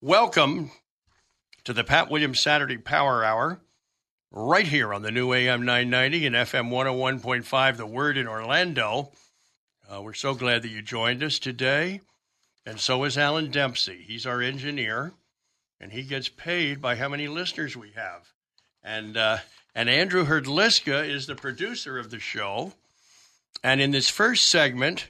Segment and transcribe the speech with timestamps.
[0.00, 0.70] Welcome
[1.64, 3.60] to the Pat Williams Saturday Power Hour,
[4.30, 9.10] right here on the new AM 990 and FM 101.5, The Word in Orlando.
[9.92, 12.00] Uh, we're so glad that you joined us today.
[12.64, 14.04] And so is Alan Dempsey.
[14.06, 15.14] He's our engineer,
[15.80, 18.32] and he gets paid by how many listeners we have.
[18.84, 19.38] And, uh,
[19.74, 22.72] and Andrew Herdliska is the producer of the show.
[23.64, 25.08] And in this first segment,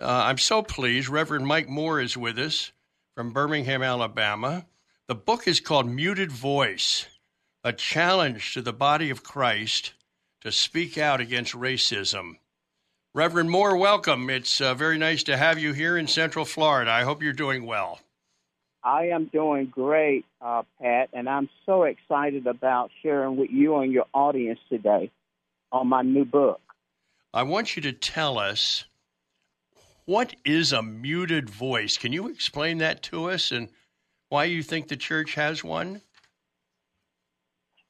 [0.00, 2.70] uh, I'm so pleased, Reverend Mike Moore is with us
[3.20, 4.64] from Birmingham, Alabama.
[5.06, 7.04] The book is called Muted Voice
[7.62, 9.92] A Challenge to the Body of Christ
[10.40, 12.38] to Speak Out Against Racism.
[13.12, 14.30] Reverend Moore, welcome.
[14.30, 16.90] It's uh, very nice to have you here in Central Florida.
[16.90, 18.00] I hope you're doing well.
[18.82, 23.92] I am doing great, uh, Pat, and I'm so excited about sharing with you and
[23.92, 25.10] your audience today
[25.70, 26.62] on my new book.
[27.34, 28.86] I want you to tell us
[30.10, 31.96] what is a muted voice?
[31.96, 33.68] Can you explain that to us and
[34.28, 36.00] why you think the church has one?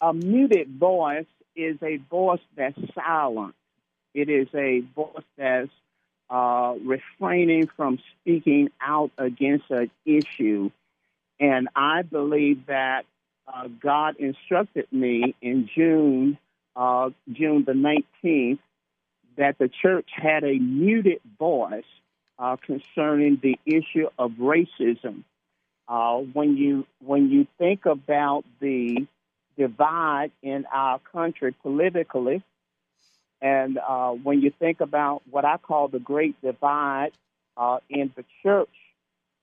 [0.03, 1.25] A muted voice
[1.57, 3.55] is a voice that's silent.
[4.12, 5.71] It is a voice that's
[6.29, 10.71] uh, refraining from speaking out against an issue.
[11.41, 13.07] And I believe that
[13.49, 16.37] uh, God instructed me in June,
[16.77, 18.59] uh, June the 19th,
[19.39, 21.83] that the church had a muted voice
[22.41, 25.23] uh, concerning the issue of racism.
[25.87, 29.07] Uh, when you when you think about the
[29.59, 32.43] divide in our country politically,
[33.43, 37.11] and uh, when you think about what I call the Great Divide
[37.57, 38.71] uh, in the church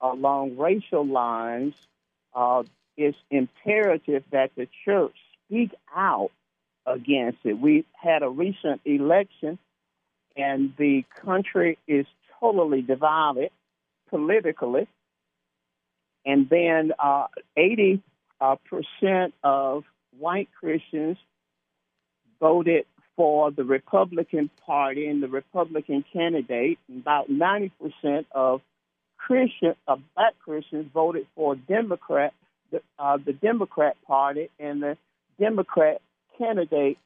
[0.00, 1.74] along racial lines,
[2.34, 2.62] uh,
[2.96, 6.30] it's imperative that the church speak out
[6.86, 7.54] against it.
[7.54, 9.58] We had a recent election,
[10.36, 12.06] and the country is
[12.40, 13.50] totally divided
[14.10, 14.88] politically.
[16.24, 18.02] And then uh, 80
[18.40, 19.84] uh, percent of
[20.18, 21.16] white Christians
[22.40, 22.84] voted
[23.16, 26.78] for the Republican Party and the Republican candidate.
[26.88, 28.60] About 90 percent of
[29.16, 32.32] Christian, of black Christians voted for Democrat,
[32.70, 34.96] the, uh, the Democrat Party and the
[35.38, 36.00] Democrat
[36.38, 36.98] candidate.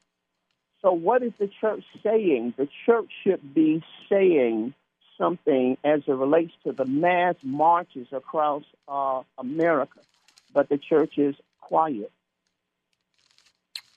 [0.81, 2.53] So, what is the church saying?
[2.57, 4.73] The church should be saying
[5.17, 9.99] something as it relates to the mass marches across uh, America,
[10.53, 12.11] but the church is quiet.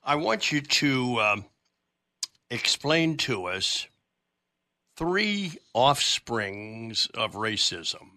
[0.05, 1.44] I want you to um,
[2.50, 3.88] explain to us
[4.97, 8.10] three offsprings of racism.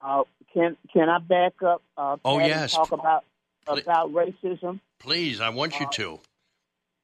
[0.00, 0.22] Uh,
[0.54, 1.82] can can I back up?
[1.96, 2.74] Uh, oh yes.
[2.74, 3.24] Talk about
[3.66, 4.80] about racism.
[5.00, 6.20] Please, I want you uh, to.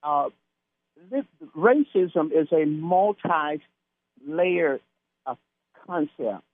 [0.03, 0.29] Uh,
[1.11, 1.25] this,
[1.57, 3.61] racism is a multi
[4.27, 4.81] layered
[5.27, 5.37] a
[5.87, 6.45] concept.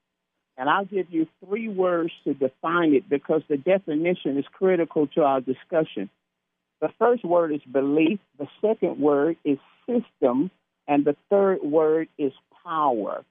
[0.56, 5.22] And I'll give you three words to define it because the definition is critical to
[5.22, 6.10] our discussion.
[6.80, 10.50] The first word is belief, the second word is system,
[10.86, 12.32] and the third word is
[12.64, 13.24] power.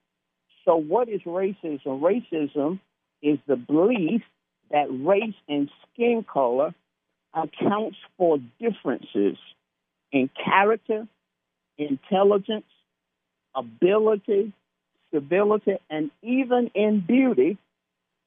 [0.65, 1.81] So, what is racism?
[1.85, 2.79] Racism
[3.21, 4.21] is the belief
[4.71, 6.73] that race and skin color
[7.33, 9.37] accounts for differences
[10.11, 11.07] in character,
[11.77, 12.65] intelligence,
[13.55, 14.53] ability,
[15.09, 17.57] stability, and even in beauty,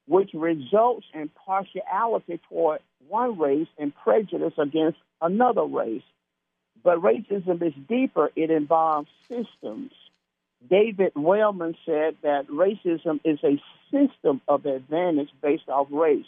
[0.07, 6.03] which results in partiality toward one race and prejudice against another race.
[6.83, 9.93] But racism is deeper, it involves systems.
[10.69, 16.27] David Wellman said that racism is a system of advantage based off race.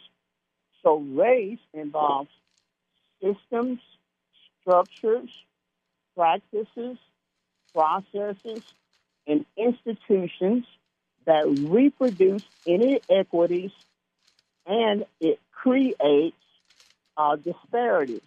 [0.83, 2.31] So race involves
[3.22, 3.81] systems,
[4.60, 5.31] structures,
[6.16, 6.99] practices,
[7.75, 8.62] processes,
[9.26, 10.66] and institutions
[11.24, 13.70] that reproduce inequities
[14.66, 16.36] and it creates
[17.16, 18.20] uh, disparities.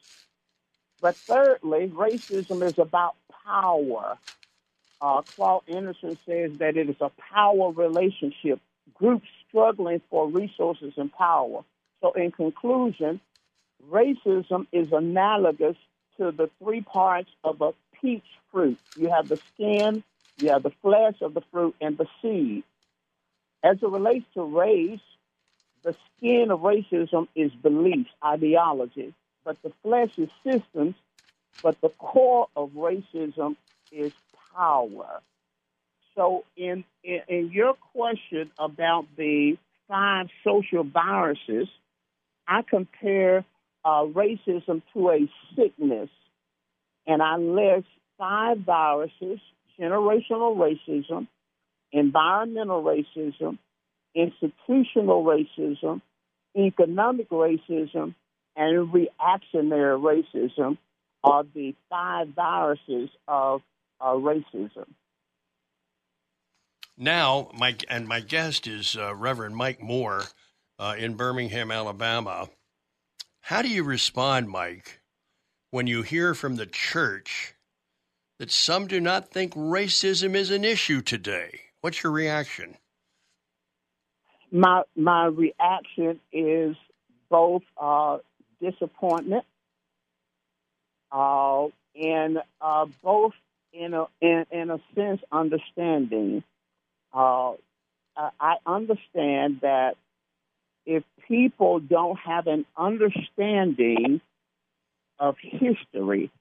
[1.02, 3.16] But thirdly, racism is about
[3.46, 4.18] power.
[5.00, 8.60] Uh, Claude Anderson says that it is a power relationship,
[8.96, 11.64] groups struggling for resources and power.
[12.02, 13.20] So, in conclusion,
[13.92, 15.78] racism is analogous
[16.18, 18.80] to the three parts of a peach fruit.
[18.96, 20.04] You have the skin,
[20.38, 22.64] yeah, the flesh of the fruit and the seed.
[23.64, 25.00] As it relates to race,
[25.84, 29.14] the skin of racism is beliefs, ideology,
[29.44, 30.96] but the flesh is systems,
[31.64, 33.56] but the core of racism
[33.92, 34.12] is
[34.56, 35.22] power.
[36.16, 39.58] So, in, in, in your question about the
[39.88, 41.68] five social viruses,
[42.48, 43.46] I compare
[43.86, 46.10] uh, racism to a sickness,
[47.06, 47.88] and I list
[48.18, 49.40] five viruses
[49.80, 51.28] generational racism,
[51.92, 53.58] environmental racism,
[54.16, 56.02] institutional racism,
[56.58, 58.16] economic racism,
[58.56, 60.78] and reactionary racism
[61.24, 63.62] are the five viruses of
[64.02, 64.88] uh, racism.
[66.98, 70.24] Now, my and my guest is uh, Reverend Mike Moore
[70.80, 72.50] uh, in Birmingham, Alabama.
[73.42, 75.00] How do you respond, Mike,
[75.70, 77.54] when you hear from the church
[78.40, 81.62] that some do not think racism is an issue today?
[81.82, 82.78] What's your reaction?
[84.52, 86.76] My my reaction is
[87.30, 88.20] both uh,
[88.62, 89.46] disappointment
[91.12, 93.34] uh, and uh, both
[93.74, 96.44] in a in, in a sense understanding.
[97.14, 97.54] Uh,
[98.40, 99.96] I understand that
[100.86, 104.22] if people don't have an understanding
[105.20, 106.32] of history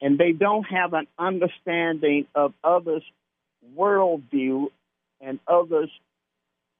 [0.00, 3.04] and they don't have an understanding of others'
[3.76, 4.66] worldview
[5.20, 5.90] and others'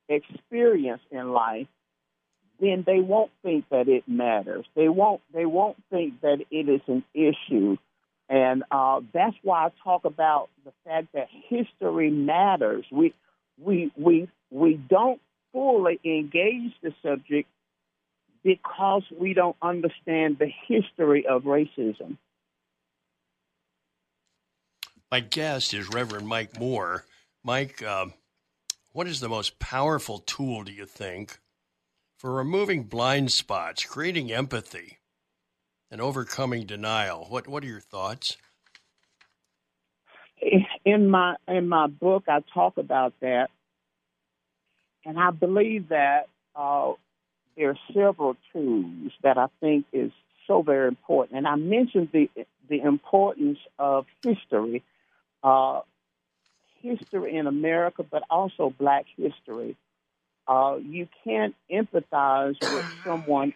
[0.08, 1.66] experience in life,
[2.60, 4.64] then they won't think that it matters.
[4.74, 5.20] They won't.
[5.32, 7.76] They won't think that it is an issue,
[8.28, 12.84] and uh, that's why I talk about the fact that history matters.
[12.90, 13.14] We
[13.62, 15.20] we we we don't
[15.52, 17.48] fully engage the subject
[18.42, 22.16] because we don't understand the history of racism.
[25.10, 27.04] My guest is Reverend Mike Moore.
[27.44, 28.06] Mike, uh,
[28.90, 31.38] what is the most powerful tool, do you think,
[32.18, 34.98] for removing blind spots, creating empathy,
[35.92, 37.26] and overcoming denial?
[37.28, 38.36] What What are your thoughts?
[40.84, 43.48] In my in my book, I talk about that,
[45.04, 46.94] and I believe that uh,
[47.56, 50.10] there are several tools that I think is
[50.48, 51.38] so very important.
[51.38, 52.28] And I mentioned the
[52.68, 54.82] the importance of history,
[55.46, 55.80] uh,
[56.82, 59.76] history in America, but also Black history.
[60.48, 63.54] Uh, you can't empathize with someone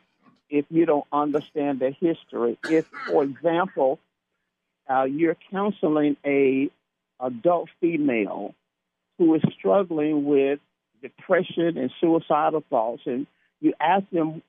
[0.49, 2.59] if you don't understand their history.
[2.65, 3.99] If, for example,
[4.89, 6.71] uh, you're counseling a
[7.21, 8.55] adult female
[9.19, 10.61] who is struggling with
[11.03, 13.27] depression and suicidal thoughts, and
[13.61, 14.43] you ask them,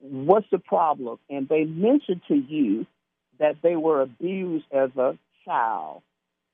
[0.00, 1.18] What's the problem?
[1.28, 2.86] And they mention to you
[3.40, 6.02] that they were abused as a child.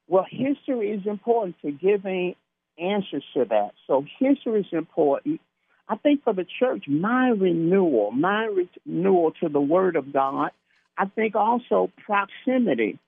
[0.08, 2.34] Well, history is important to giving
[2.78, 3.70] answers to that.
[3.86, 5.40] So, history is important.
[5.88, 8.48] I think for the church, my renewal, my
[8.86, 10.50] renewal to the Word of God,
[10.96, 12.98] I think also proximity.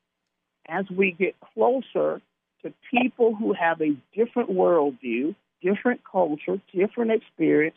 [0.68, 2.20] As we get closer
[2.62, 7.76] to people who have a different worldview, different culture, different experience,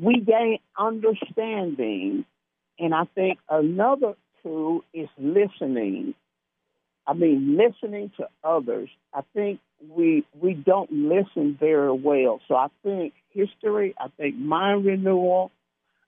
[0.00, 2.24] we gain understanding.
[2.78, 6.14] And I think another tool is listening.
[7.06, 8.88] I mean, listening to others.
[9.12, 12.40] I think we we don't listen very well.
[12.46, 13.94] So I think history.
[13.98, 15.50] I think mind renewal.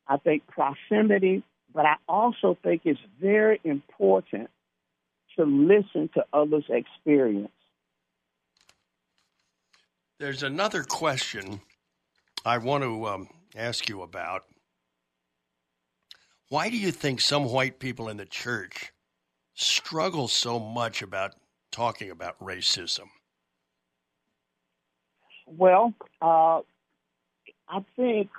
[0.07, 1.43] I think proximity.
[1.75, 4.49] But I also think it's very important
[5.37, 7.51] to listen to others' experience.
[10.21, 11.61] There's another question
[12.45, 14.45] I want to um, ask you about.
[16.51, 18.94] Why do you think some white people in the church
[19.55, 21.35] struggle so much about
[21.71, 23.09] talking about racism?
[25.47, 26.61] Well, uh,
[27.69, 28.31] I think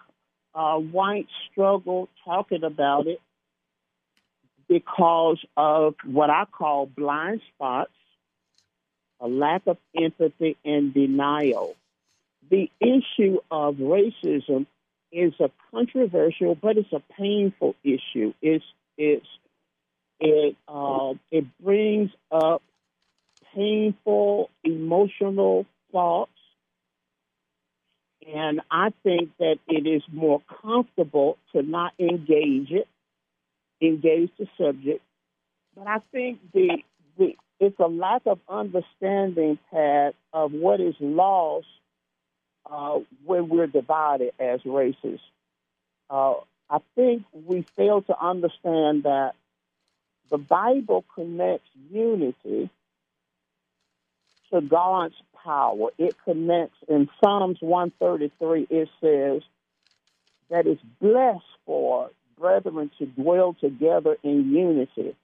[0.53, 3.19] uh, whites struggle talking about it
[4.67, 7.91] because of what I call blind spots,
[9.19, 11.75] a lack of empathy, and denial.
[12.49, 14.65] The issue of racism
[15.11, 18.33] is a controversial, but it's a painful issue.
[18.41, 18.65] It's
[18.97, 19.27] it's
[20.19, 22.61] it uh, it brings up
[23.53, 26.31] painful emotional thoughts,
[28.25, 32.87] and I think that it is more comfortable to not engage it,
[33.81, 35.01] engage the subject.
[35.75, 36.77] But I think the
[37.17, 41.67] the it's a lack of understanding, Pat, of what is lost
[42.69, 45.19] uh, when we're divided as races.
[46.09, 46.35] Uh,
[46.69, 49.33] I think we fail to understand that
[50.29, 52.69] the Bible connects unity
[54.51, 55.89] to God's power.
[55.97, 59.41] It connects in Psalms 133, it says
[60.49, 65.15] that it's blessed for brethren to dwell together in unity.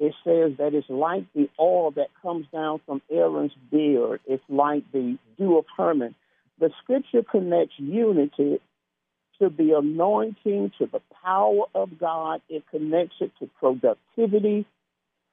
[0.00, 4.20] It says that it's like the oil that comes down from Aaron's beard.
[4.26, 6.14] It's like the dew of Hermon.
[6.58, 8.60] The scripture connects unity
[9.40, 12.40] to the anointing, to the power of God.
[12.48, 14.66] It connects it to productivity.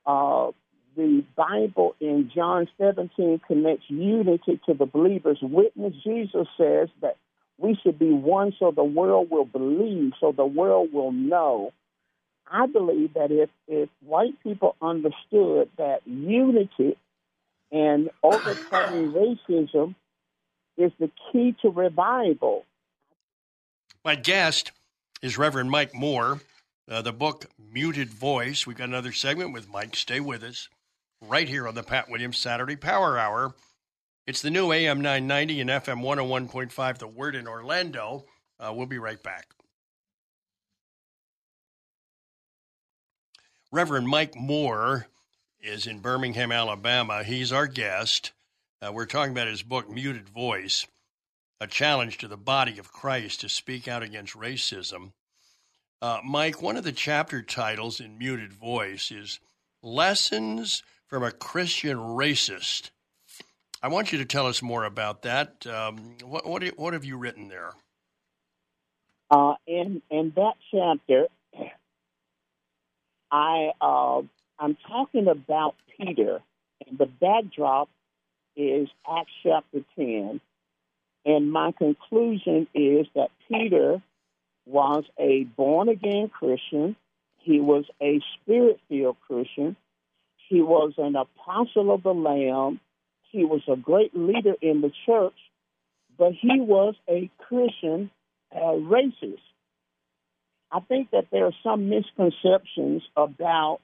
[0.06, 0.52] Uh,
[0.96, 5.94] the Bible in John 17 connects unity to the believer's witness.
[6.04, 7.16] Jesus says that
[7.58, 11.72] we should be one so the world will believe, so the world will know.
[12.52, 16.98] I believe that if, if white people understood that unity
[17.72, 19.12] and overcoming
[19.50, 19.96] racism
[20.78, 22.66] is the key to revival.
[24.04, 24.72] My guest
[25.22, 26.42] is Reverend Mike Moore.
[26.90, 28.66] Uh, the book Muted Voice.
[28.66, 29.96] We've got another segment with Mike.
[29.96, 30.70] Stay with us
[31.22, 33.54] right here on the Pat Williams Saturday Power Hour.
[34.26, 38.26] It's the new AM 990 and FM 101.5, The Word in Orlando.
[38.60, 39.54] Uh, we'll be right back.
[43.72, 45.08] Reverend Mike Moore
[45.62, 47.24] is in Birmingham, Alabama.
[47.24, 48.32] He's our guest.
[48.82, 50.88] Uh, we're talking about his book, Muted Voice,
[51.62, 55.12] a challenge to the body of Christ to speak out against racism.
[56.02, 59.40] Uh, Mike, one of the chapter titles in Muted Voice is
[59.84, 62.90] Lessons from a Christian Racist.
[63.84, 65.68] I want you to tell us more about that.
[65.68, 67.74] Um, what, what, what, have you written there?
[69.30, 71.28] Uh, in in that chapter,
[73.32, 74.22] I uh,
[74.58, 76.42] I'm talking about Peter,
[76.88, 77.88] and the backdrop
[78.56, 80.42] is Acts chapter ten,
[81.26, 84.02] and my conclusion is that Peter
[84.66, 86.96] was a born again Christian.
[87.40, 89.76] He was a spirit filled Christian.
[90.50, 92.80] He was an apostle of the Lamb.
[93.32, 95.38] He was a great leader in the church,
[96.18, 98.12] but he was a Christian
[98.54, 99.40] uh, racist.
[100.72, 103.80] I think that there are some misconceptions about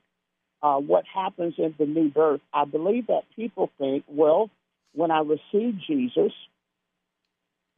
[0.61, 2.41] uh, what happens in the new birth.
[2.53, 4.49] I believe that people think, well,
[4.93, 6.31] when I receive Jesus,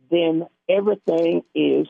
[0.10, 1.88] then everything is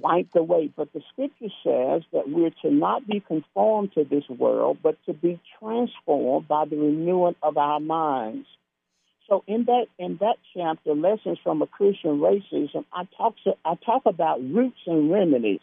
[0.00, 0.70] wiped away.
[0.74, 5.12] But the scripture says that we're to not be conformed to this world, but to
[5.12, 8.46] be transformed by the renewing of our minds.
[9.28, 13.74] So in that in that chapter, lessons from a Christian racism, I talk to, I
[13.74, 15.60] talk about roots and remedies.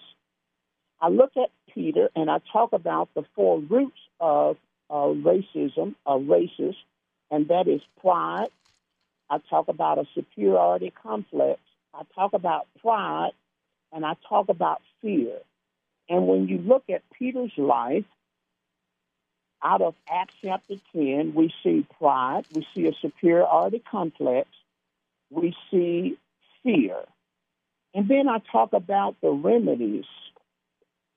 [1.01, 4.57] I look at Peter and I talk about the four roots of
[4.89, 6.77] uh, racism, of racist,
[7.31, 8.49] and that is pride.
[9.29, 11.59] I talk about a superiority complex.
[11.97, 13.31] I talk about pride
[13.91, 15.37] and I talk about fear.
[16.09, 18.05] And when you look at Peter's life,
[19.63, 24.47] out of Acts chapter 10, we see pride, we see a superiority complex,
[25.31, 26.17] we see
[26.61, 26.97] fear.
[27.93, 30.05] And then I talk about the remedies.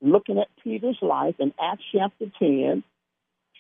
[0.01, 2.85] Looking at Peter's life in Acts chapter 10,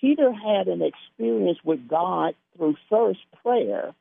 [0.00, 3.92] Peter had an experience with God through first prayer.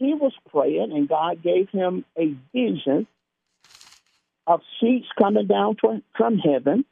[0.00, 3.06] He was praying, and God gave him a vision
[4.46, 6.86] of seats coming down from, heaven,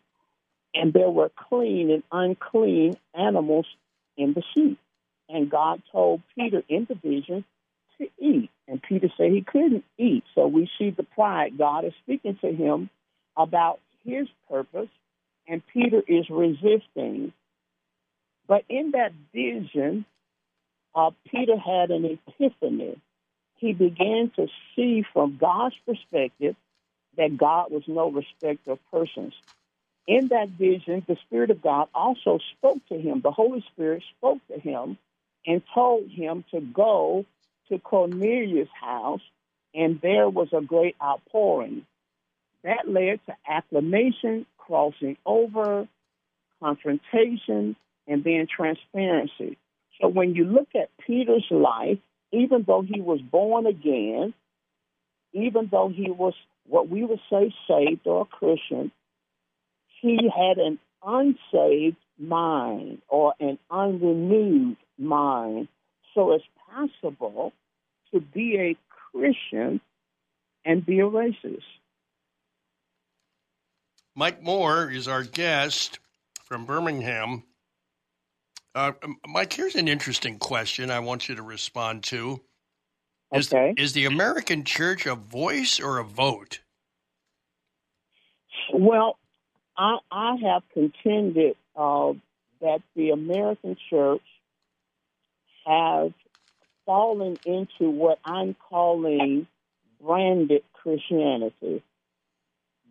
[0.75, 3.65] and there were clean and unclean animals
[4.19, 4.77] in the seat.
[5.31, 7.47] And God told Peter in the vision
[7.99, 8.51] to eat.
[8.69, 10.25] And Peter said he couldn't eat.
[10.35, 11.57] So we see the pride.
[11.57, 12.91] God is speaking to him
[13.39, 14.91] about his purpose,
[15.47, 17.33] and Peter is resisting.
[18.47, 20.05] But in that vision,
[20.99, 23.01] uh, Peter had an epiphany.
[23.55, 26.57] He began to see from God's perspective
[27.17, 29.33] that God was no respecter of persons.
[30.09, 33.21] In that vision, the Spirit of God also spoke to him.
[33.23, 34.99] The Holy Spirit spoke to him
[35.47, 37.25] and told him to go
[37.69, 39.21] to Cornelius' house,
[39.75, 41.87] and there was a great outpouring.
[42.65, 45.87] That led to acclamation, crossing over,
[46.61, 47.77] confrontation,
[48.09, 49.59] and then transparency.
[50.01, 51.99] So when you look at Peter's life,
[52.33, 54.35] even though he was born again,
[55.33, 56.35] even though he was
[56.67, 58.93] what we would say saved or a Christian,
[60.01, 65.69] he had an unsaved mind or an unrenewed mind.
[66.15, 67.53] So it's possible
[68.13, 68.77] to be a
[69.13, 69.81] Christian
[70.65, 71.63] and be a racist.
[74.15, 76.01] Mike Moore is our guest
[76.43, 77.45] from Birmingham.
[78.79, 78.93] Uh,
[79.27, 82.41] Mike, here's an interesting question I want you to respond to.
[83.33, 83.75] Is, okay.
[83.77, 86.61] is the American church a voice or a vote?
[88.73, 89.19] Well,
[89.77, 92.13] I, I have contended uh,
[92.61, 94.23] that the American church
[95.67, 96.13] has
[96.87, 99.49] fallen into what I'm calling
[100.01, 101.83] branded Christianity.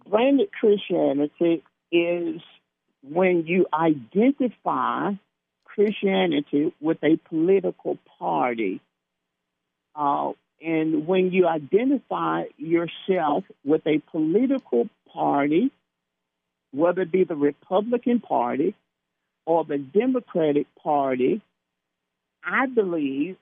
[0.06, 1.64] Branded Christianity
[1.94, 2.42] is
[3.10, 5.14] when you identify
[5.78, 8.82] Christianity with a political party
[9.98, 10.32] uh,
[10.62, 15.72] and when you identify yourself with a political party,
[16.72, 18.76] whether it be the Republican Party
[19.46, 21.42] or the Democratic Party,
[22.44, 23.38] I believe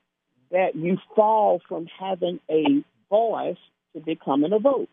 [0.50, 3.58] that you fall from having a voice
[3.94, 4.88] to becoming a vote.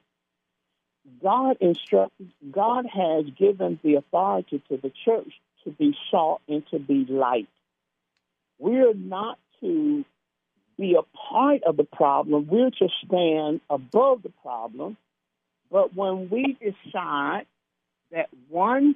[1.22, 6.80] God instructed, God has given the authority to the church to be salt and to
[6.80, 7.48] be light.
[8.60, 10.06] We're not to
[10.78, 14.98] be a part of the problem, we're to stand above the problem.
[15.72, 17.46] But when we decide
[18.12, 18.96] that one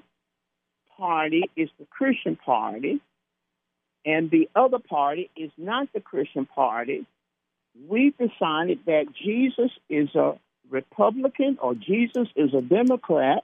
[0.97, 2.99] party is the Christian party
[4.05, 7.05] and the other party is not the Christian party,
[7.87, 10.37] we decided that Jesus is a
[10.69, 13.43] Republican or Jesus is a Democrat,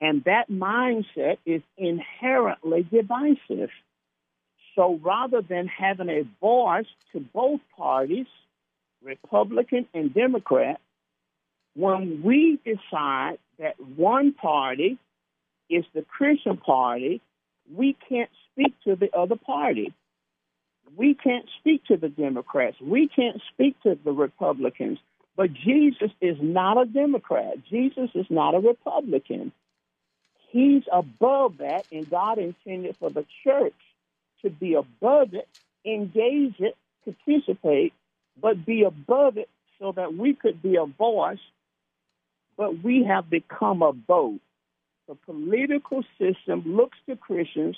[0.00, 3.70] and that mindset is inherently divisive.
[4.74, 8.26] So rather than having a voice to both parties,
[9.02, 10.80] Republican and Democrat,
[11.74, 14.98] when we decide that one party
[15.70, 17.22] is the Christian party,
[17.74, 19.92] we can't speak to the other party.
[20.96, 22.76] We can't speak to the Democrats.
[22.80, 24.98] We can't speak to the Republicans.
[25.36, 27.56] But Jesus is not a Democrat.
[27.68, 29.52] Jesus is not a Republican.
[30.56, 33.74] He's above that, and God intended for the church
[34.40, 35.46] to be above it,
[35.84, 37.92] engage it, participate,
[38.40, 41.44] but be above it so that we could be a voice.
[42.56, 44.40] But we have become a vote.
[45.08, 47.76] The political system looks to Christians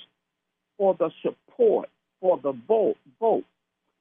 [0.77, 1.89] for the support,
[2.21, 3.43] for the vote, vote,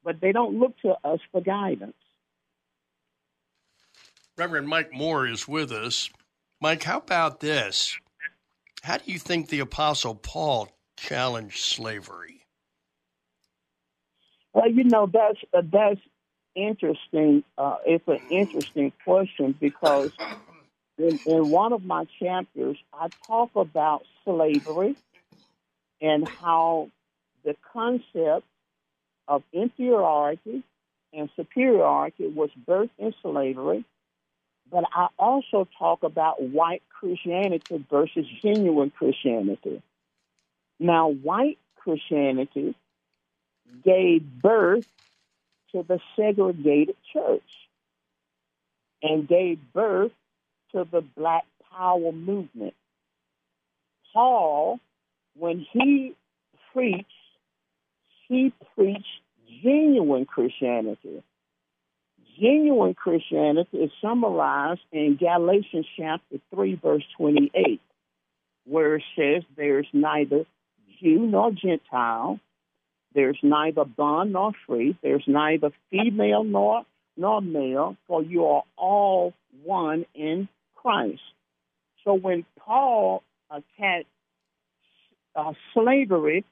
[0.04, 1.97] but they don't look to us for guidance.
[4.37, 6.11] Reverend Mike Moore is with us.
[6.61, 7.99] Mike, how about this?
[8.82, 12.47] How do you think the Apostle Paul challenged slavery?
[14.52, 16.00] Well, you know that's uh, that's
[16.54, 17.44] interesting.
[17.56, 20.11] Uh, it's an interesting question because
[20.99, 24.97] in, in one of my chapters, I talk about slavery
[26.00, 26.90] and how
[27.44, 28.47] the concept
[29.26, 30.62] of inferiority
[31.12, 33.85] and superiority was birthed in slavery
[34.70, 39.82] but I also talk about white Christianity versus genuine Christianity.
[40.78, 42.75] Now, white Christianity
[43.84, 44.84] gave birth
[45.73, 47.43] to the segregated church
[49.02, 50.12] and gave birth
[50.73, 52.75] to the Black Power movement.
[54.12, 54.80] Paul,
[55.36, 56.14] when he
[56.73, 57.06] preached,
[58.26, 59.06] he preached
[59.62, 61.23] genuine Christianity
[62.40, 67.80] genuine Christianity is summarized in Galatians chapter 3, verse 28,
[68.64, 70.44] where it says, There's neither
[71.00, 72.40] Jew nor Gentile,
[73.14, 76.82] there's neither bond nor free, there's neither female nor,
[77.16, 79.32] nor male, for you are all
[79.64, 81.20] one in Christ.
[82.04, 84.06] So when Paul attacked
[85.34, 86.44] uh, slavery,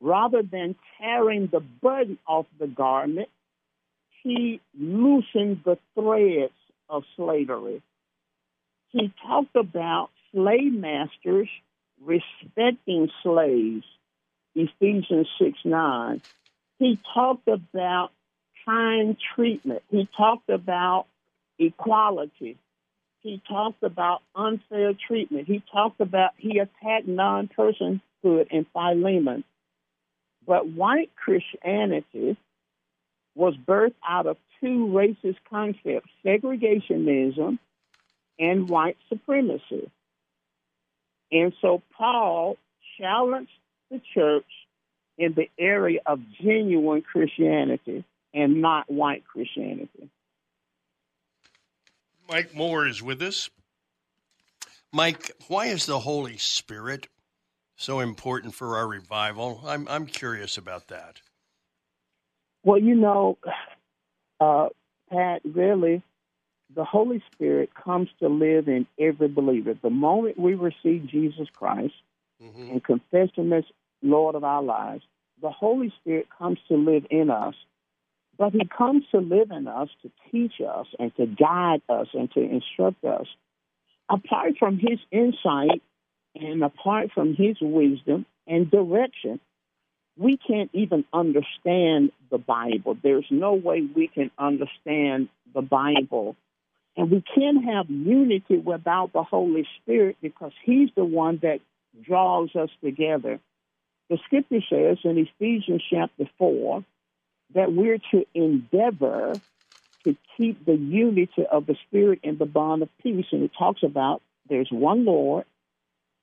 [0.00, 3.28] rather than tearing the burden off the garment,
[4.22, 6.52] he loosened the threads
[6.88, 7.82] of slavery.
[8.90, 11.48] He talked about slave masters
[12.00, 13.84] respecting slaves,
[14.54, 16.22] Ephesians 6 9.
[16.78, 18.10] He talked about
[18.64, 19.82] kind treatment.
[19.90, 21.06] He talked about
[21.58, 22.58] equality.
[23.20, 25.46] He talked about unfair treatment.
[25.46, 29.44] He talked about, he attacked non personhood in Philemon.
[30.44, 32.36] But white Christianity
[33.34, 37.58] was birthed out of two racist concepts segregationism
[38.38, 39.90] and white supremacy.
[41.30, 42.56] And so Paul
[42.98, 43.50] challenged
[43.90, 44.46] the church
[45.18, 50.10] in the area of genuine Christianity and not white Christianity.
[52.28, 53.50] Mike Moore is with us.
[54.92, 57.08] Mike, why is the Holy Spirit
[57.76, 59.62] so important for our revival?
[59.66, 61.20] I'm I'm curious about that.
[62.64, 63.38] Well, you know,
[64.40, 64.68] uh,
[65.10, 66.02] Pat, really,
[66.74, 69.74] the Holy Spirit comes to live in every believer.
[69.80, 71.94] The moment we receive Jesus Christ
[72.42, 72.70] mm-hmm.
[72.70, 73.64] and confess Him as
[74.02, 75.04] Lord of our lives,
[75.40, 77.54] the Holy Spirit comes to live in us.
[78.38, 82.30] But He comes to live in us to teach us and to guide us and
[82.32, 83.26] to instruct us.
[84.08, 85.82] Apart from His insight
[86.34, 89.40] and apart from His wisdom and direction,
[90.16, 92.96] we can't even understand the Bible.
[93.02, 96.36] There's no way we can understand the Bible.
[96.96, 101.60] And we can't have unity without the Holy Spirit because He's the one that
[102.02, 103.40] draws us together.
[104.10, 106.84] The scripture says in Ephesians chapter 4
[107.54, 109.40] that we're to endeavor
[110.04, 113.26] to keep the unity of the Spirit in the bond of peace.
[113.32, 115.44] And it talks about there's one Lord,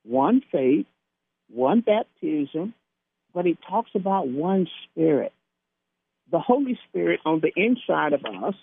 [0.04, 0.86] one faith,
[1.49, 2.73] one baptism,
[3.34, 5.34] but it talks about one spirit.
[6.32, 8.56] The Holy Spirit on the inside of us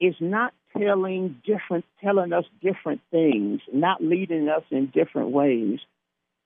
[0.00, 5.80] is not telling different telling us different things, not leading us in different ways.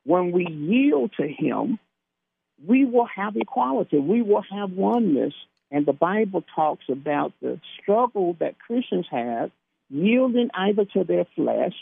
[0.05, 1.79] When we yield to him,
[2.67, 3.99] we will have equality.
[3.99, 5.35] We will have oneness.
[5.71, 9.51] And the Bible talks about the struggle that Christians have
[9.89, 11.75] yielding either to their flesh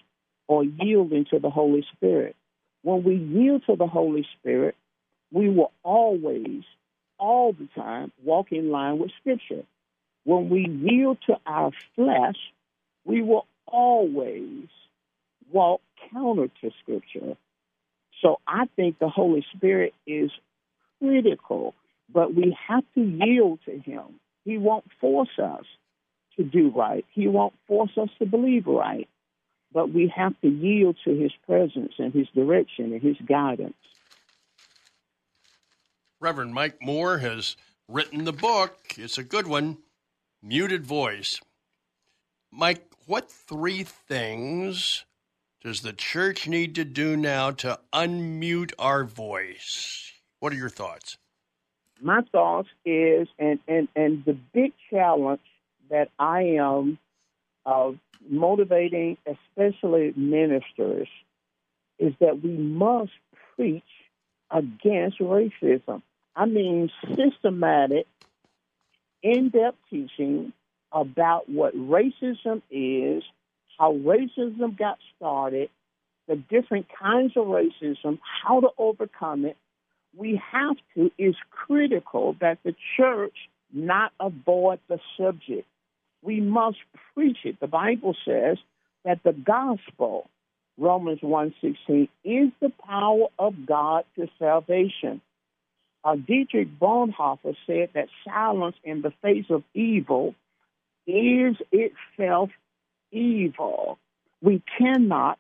[0.46, 2.36] or yielding to the Holy Spirit.
[2.82, 4.74] When we yield to the Holy Spirit,
[5.32, 6.62] we will always,
[7.18, 9.64] all the time, walk in line with Scripture.
[10.24, 12.36] When we yield to our flesh,
[13.04, 14.68] we will always
[15.50, 15.80] walk
[16.12, 17.36] counter to Scripture.
[18.20, 20.30] So I think the Holy Spirit is
[20.98, 21.74] critical,
[22.12, 24.20] but we have to yield to Him.
[24.44, 25.64] He won't force us
[26.36, 29.08] to do right, He won't force us to believe right,
[29.72, 33.74] but we have to yield to His presence and His direction and His guidance.
[36.20, 38.94] Reverend Mike Moore has written the book.
[38.96, 39.78] It's a good one,
[40.42, 41.40] Muted Voice.
[42.50, 45.04] Mike, what three things
[45.62, 50.12] does the church need to do now to unmute our voice?
[50.40, 51.18] What are your thoughts?
[52.00, 55.40] My thoughts is, and, and, and the big challenge
[55.88, 56.98] that I am
[58.28, 61.08] motivating, especially ministers,
[61.98, 63.12] is that we must
[63.54, 63.82] preach
[64.50, 66.02] against racism.
[66.38, 68.06] I mean, systematic,
[69.24, 70.52] in depth teaching
[70.92, 73.24] about what racism is,
[73.76, 75.68] how racism got started,
[76.28, 79.56] the different kinds of racism, how to overcome it.
[80.16, 83.34] We have to, it's critical that the church
[83.72, 85.66] not avoid the subject.
[86.22, 86.78] We must
[87.14, 87.58] preach it.
[87.58, 88.58] The Bible says
[89.04, 90.30] that the gospel,
[90.78, 95.20] Romans 1.16, is the power of God to salvation.
[96.04, 100.34] Uh, Dietrich Bonhoeffer said that silence in the face of evil
[101.06, 102.50] is itself
[103.10, 103.98] evil.
[104.40, 105.38] We cannot,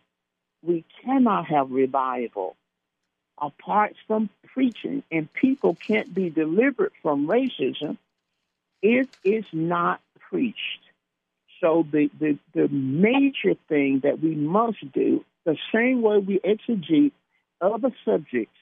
[0.62, 2.56] we cannot have revival
[3.40, 7.96] apart from preaching, and people can't be delivered from racism
[8.82, 10.80] if it's not preached.
[11.60, 17.12] So the, the, the major thing that we must do, the same way we exegete
[17.60, 18.54] other subjects,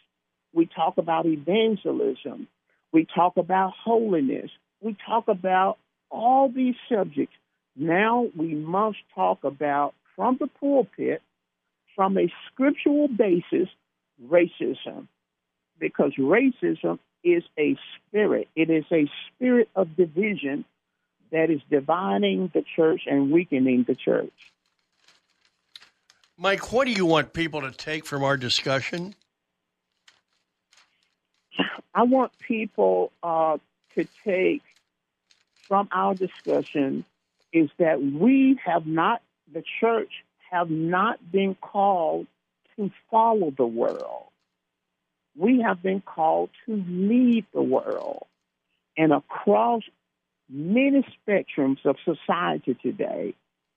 [0.56, 2.48] we talk about evangelism,
[2.90, 5.76] we talk about holiness, we talk about
[6.10, 7.34] all these subjects.
[7.76, 11.20] Now we must talk about from the pulpit,
[11.94, 13.68] from a scriptural basis,
[14.24, 15.08] racism.
[15.78, 17.76] Because racism is a
[18.08, 20.64] spirit, it is a spirit of division
[21.32, 24.32] that is dividing the church and weakening the church.
[26.38, 29.14] Mike, what do you want people to take from our discussion?
[31.94, 33.58] I want people uh,
[33.94, 34.62] to take
[35.68, 37.04] from our discussion
[37.52, 40.12] is that we have not, the church
[40.50, 42.26] have not been called
[42.76, 44.26] to follow the world.
[45.36, 48.26] We have been called to lead the world.
[48.96, 49.82] And across
[50.48, 53.34] many spectrums of society today,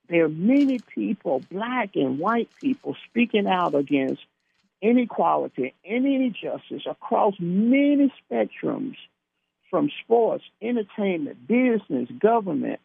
[0.09, 4.21] there are many people, black and white people, speaking out against
[4.81, 8.95] inequality and injustice across many spectrums
[9.69, 12.79] from sports, entertainment, business, government.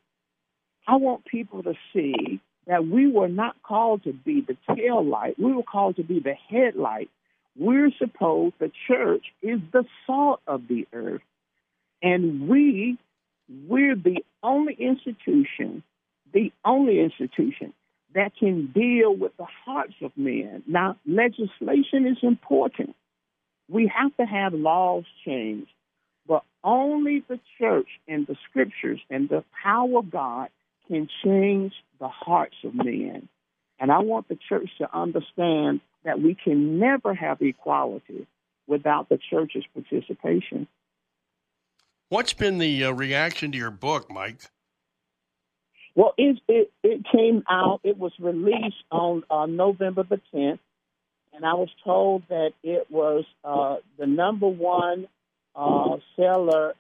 [0.87, 5.39] I want people to see that we were not called to be the tail light.
[5.39, 7.11] We were called to be the headlight.
[7.57, 11.23] We're supposed, the church is the salt of the earth.
[12.03, 12.99] And we,
[13.67, 15.83] we're the only institution,
[16.33, 17.73] the only institution
[18.15, 20.63] that can deal with the hearts of men.
[20.67, 22.95] Now, legislation is important.
[23.69, 25.71] We have to have laws changed.
[26.27, 30.49] But only the church and the scriptures and the power of God
[30.89, 33.29] can change the hearts of men.
[33.79, 38.27] And I want the church to understand that we can never have equality
[38.67, 40.67] without the church's participation.
[42.09, 44.51] What's been the uh, reaction to your book, Mike?
[45.95, 50.59] Well, it, it, it came out, it was released on uh, November the 10th,
[51.33, 55.07] and I was told that it was uh, the number one
[55.55, 56.75] uh, seller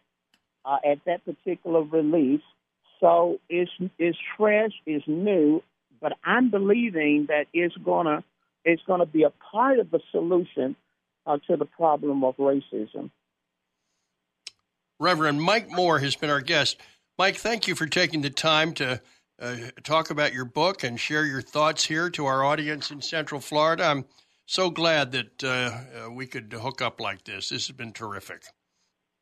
[0.64, 2.42] uh, at that particular release.
[3.00, 5.62] So it's it's fresh, it's new,
[6.00, 8.24] but I'm believing that it's gonna
[8.64, 10.76] it's gonna be a part of the solution
[11.26, 13.10] uh, to the problem of racism.
[15.00, 16.78] Reverend Mike Moore has been our guest.
[17.16, 19.00] Mike, thank you for taking the time to
[19.40, 23.40] uh, talk about your book and share your thoughts here to our audience in Central
[23.40, 23.84] Florida.
[23.84, 24.04] I'm
[24.46, 27.50] So glad that uh, uh, we could hook up like this.
[27.50, 28.42] This has been terrific.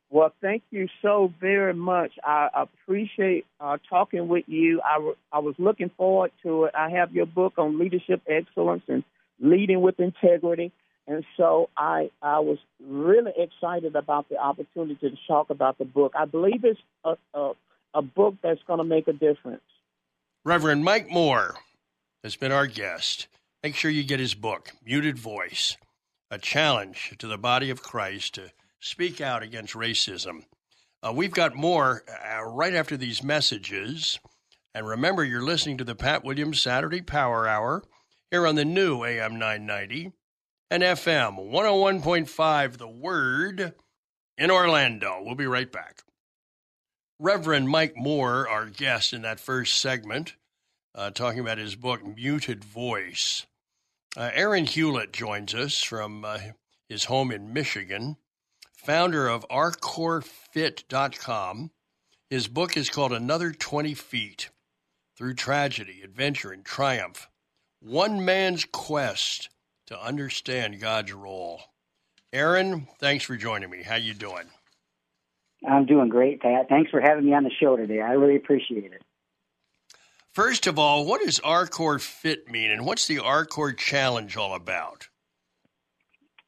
[0.09, 2.11] Well, thank you so very much.
[2.23, 4.81] I appreciate uh, talking with you.
[4.83, 6.75] I, w- I was looking forward to it.
[6.75, 9.03] I have your book on leadership excellence and
[9.39, 10.71] leading with integrity.
[11.07, 16.13] And so I, I was really excited about the opportunity to talk about the book.
[16.17, 17.53] I believe it's a, a,
[17.93, 19.61] a book that's going to make a difference.
[20.45, 21.55] Reverend Mike Moore
[22.23, 23.27] has been our guest.
[23.63, 25.77] Make sure you get his book, Muted Voice,
[26.29, 30.43] a challenge to the body of Christ to speak out against racism.
[31.01, 34.19] Uh, we've got more uh, right after these messages.
[34.73, 37.83] And remember, you're listening to the Pat Williams Saturday Power Hour
[38.31, 40.11] here on the new AM 990
[40.71, 43.73] and FM 101.5 The Word
[44.37, 45.21] in Orlando.
[45.21, 46.01] We'll be right back.
[47.19, 50.35] Reverend Mike Moore, our guest in that first segment,
[50.95, 53.45] uh, talking about his book, Muted Voice.
[54.15, 56.39] Uh, Aaron Hulett joins us from uh,
[56.87, 58.17] his home in Michigan
[58.83, 61.71] founder of OurCoreFit.com.
[62.29, 64.49] His book is called Another 20 Feet
[65.17, 67.29] Through Tragedy, Adventure, and Triumph
[67.79, 69.47] One Man's Quest
[69.87, 71.61] to Understand God's Role.
[72.33, 73.83] Aaron, thanks for joining me.
[73.83, 74.49] How you doing?
[75.67, 76.67] I'm doing great, Pat.
[76.69, 78.01] Thanks for having me on the show today.
[78.01, 79.01] I really appreciate it.
[80.33, 85.07] First of all, what does RCore Fit mean, and what's the RCore Challenge all about?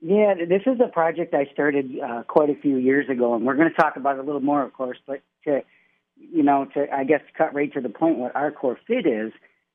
[0.02, 3.56] Yeah, this is a project I started uh, quite a few years ago, and we're
[3.56, 4.98] going to talk about it a little more, of course.
[5.06, 5.62] But to,
[6.16, 9.32] you know, to I guess cut right to the point, what our core fit is,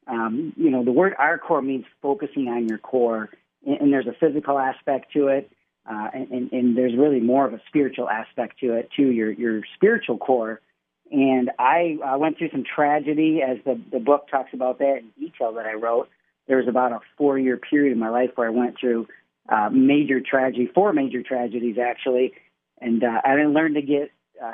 [0.06, 3.30] um, you know, the word our core means focusing on your core,
[3.64, 5.50] and, and there's a physical aspect to it,
[5.88, 9.62] uh, and, and, there's really more of a spiritual aspect to it too, your your
[9.74, 10.60] spiritual core.
[11.10, 15.10] And I, I went through some tragedy, as the the book talks about that in
[15.18, 16.08] detail that I wrote.
[16.46, 19.08] There was about a four year period in my life where I went through
[19.48, 22.34] uh, major tragedy, four major tragedies actually,
[22.80, 24.10] and uh, I learned to get
[24.42, 24.52] uh,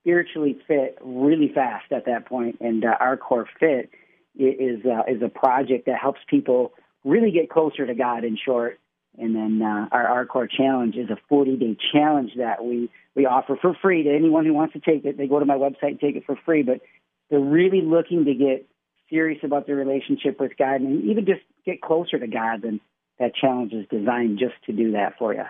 [0.00, 2.58] spiritually fit really fast at that point.
[2.60, 3.90] And uh, our core fit
[4.36, 6.72] is uh, is a project that helps people
[7.04, 8.24] really get closer to God.
[8.24, 8.80] In short,
[9.18, 13.58] and then uh, our core challenge is a 40 day challenge that we we offer
[13.60, 15.18] for free to anyone who wants to take it.
[15.18, 16.80] They go to my website and take it for free, but
[17.28, 18.66] they're really looking to get
[19.10, 22.64] serious about their relationship with God and even just get closer to God.
[22.64, 22.80] And
[23.18, 25.44] that challenge is designed just to do that for you.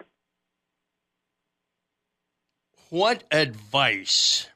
[2.90, 4.48] What advice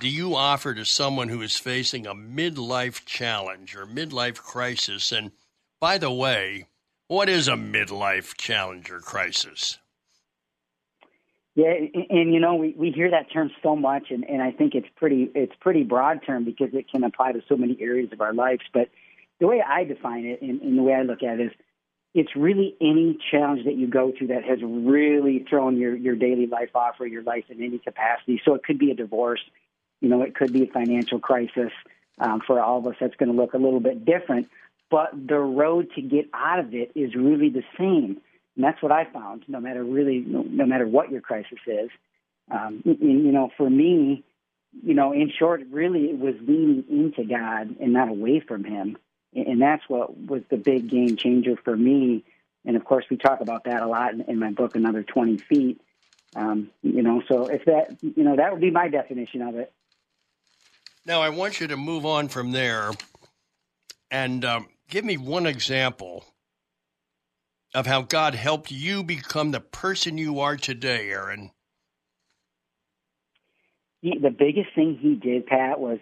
[0.00, 5.10] do you offer to someone who is facing a midlife challenge or midlife crisis?
[5.10, 5.32] And
[5.80, 6.66] by the way,
[7.14, 9.78] what is a midlife challenge or crisis?
[11.54, 14.50] Yeah, and, and you know we, we hear that term so much, and, and I
[14.50, 18.12] think it's pretty it's pretty broad term because it can apply to so many areas
[18.12, 18.62] of our lives.
[18.72, 18.88] But
[19.38, 21.52] the way I define it, and, and the way I look at it, is
[22.14, 26.46] it's really any challenge that you go through that has really thrown your, your daily
[26.46, 28.40] life off or your life in any capacity.
[28.44, 29.40] So it could be a divorce,
[30.00, 31.72] you know, it could be a financial crisis.
[32.20, 34.48] Um, for all of us, that's going to look a little bit different.
[34.94, 38.20] But the road to get out of it is really the same.
[38.54, 41.90] And that's what I found, no matter really, no, no matter what your crisis is.
[42.50, 44.22] Um, you know, for me,
[44.84, 48.96] you know, in short, really it was leaning into God and not away from Him
[49.34, 52.24] and that's what was the big game changer for me.
[52.64, 55.80] And of course, we talk about that a lot in, my book, Another 20 Feet.
[56.36, 59.72] Um, you know, so if that, you know, that would be my definition of it.
[61.04, 62.92] Now, I want you to move on from there
[64.10, 66.24] and um, give me one example
[67.74, 71.50] of how God helped you become the person you are today, Aaron.
[74.00, 75.98] He, the biggest thing he did, Pat, was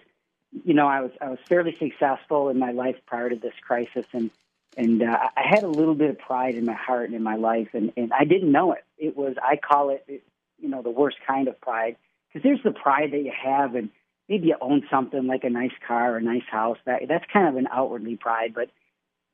[0.65, 4.05] you know, I was I was fairly successful in my life prior to this crisis,
[4.13, 4.31] and
[4.77, 7.37] and uh, I had a little bit of pride in my heart and in my
[7.37, 8.85] life, and and I didn't know it.
[8.99, 10.05] It was I call it,
[10.59, 11.97] you know, the worst kind of pride
[12.29, 13.91] because there's the pride that you have, and
[14.33, 16.79] maybe you own something like a nice car or a nice house.
[16.87, 18.71] That that's kind of an outwardly pride, but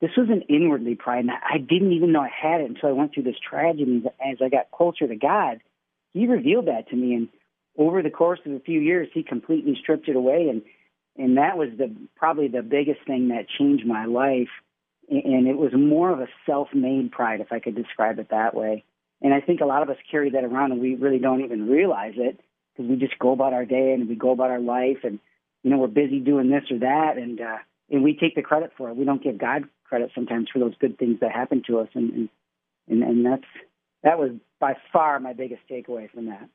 [0.01, 2.93] this was an inwardly pride, and I didn't even know I had it until I
[2.93, 4.03] went through this tragedy.
[4.21, 5.61] As I got closer to God,
[6.13, 7.29] He revealed that to me, and
[7.77, 10.63] over the course of a few years, He completely stripped it away and
[11.17, 14.49] and that was the probably the biggest thing that changed my life
[15.11, 18.85] and it was more of a self-made pride if i could describe it that way
[19.21, 21.69] and i think a lot of us carry that around and we really don't even
[21.69, 22.41] realize it
[22.79, 25.19] because we just go about our day and we go about our life and
[25.65, 27.19] you know we're busy doing this or that.
[27.19, 27.59] And uh
[27.91, 28.97] and we take the credit for it.
[28.97, 31.89] We don't give god credit sometimes for those good things that happen to us.
[31.95, 32.29] And and
[32.89, 33.49] and, and that's
[34.05, 36.49] that was by far my biggest takeaway from that.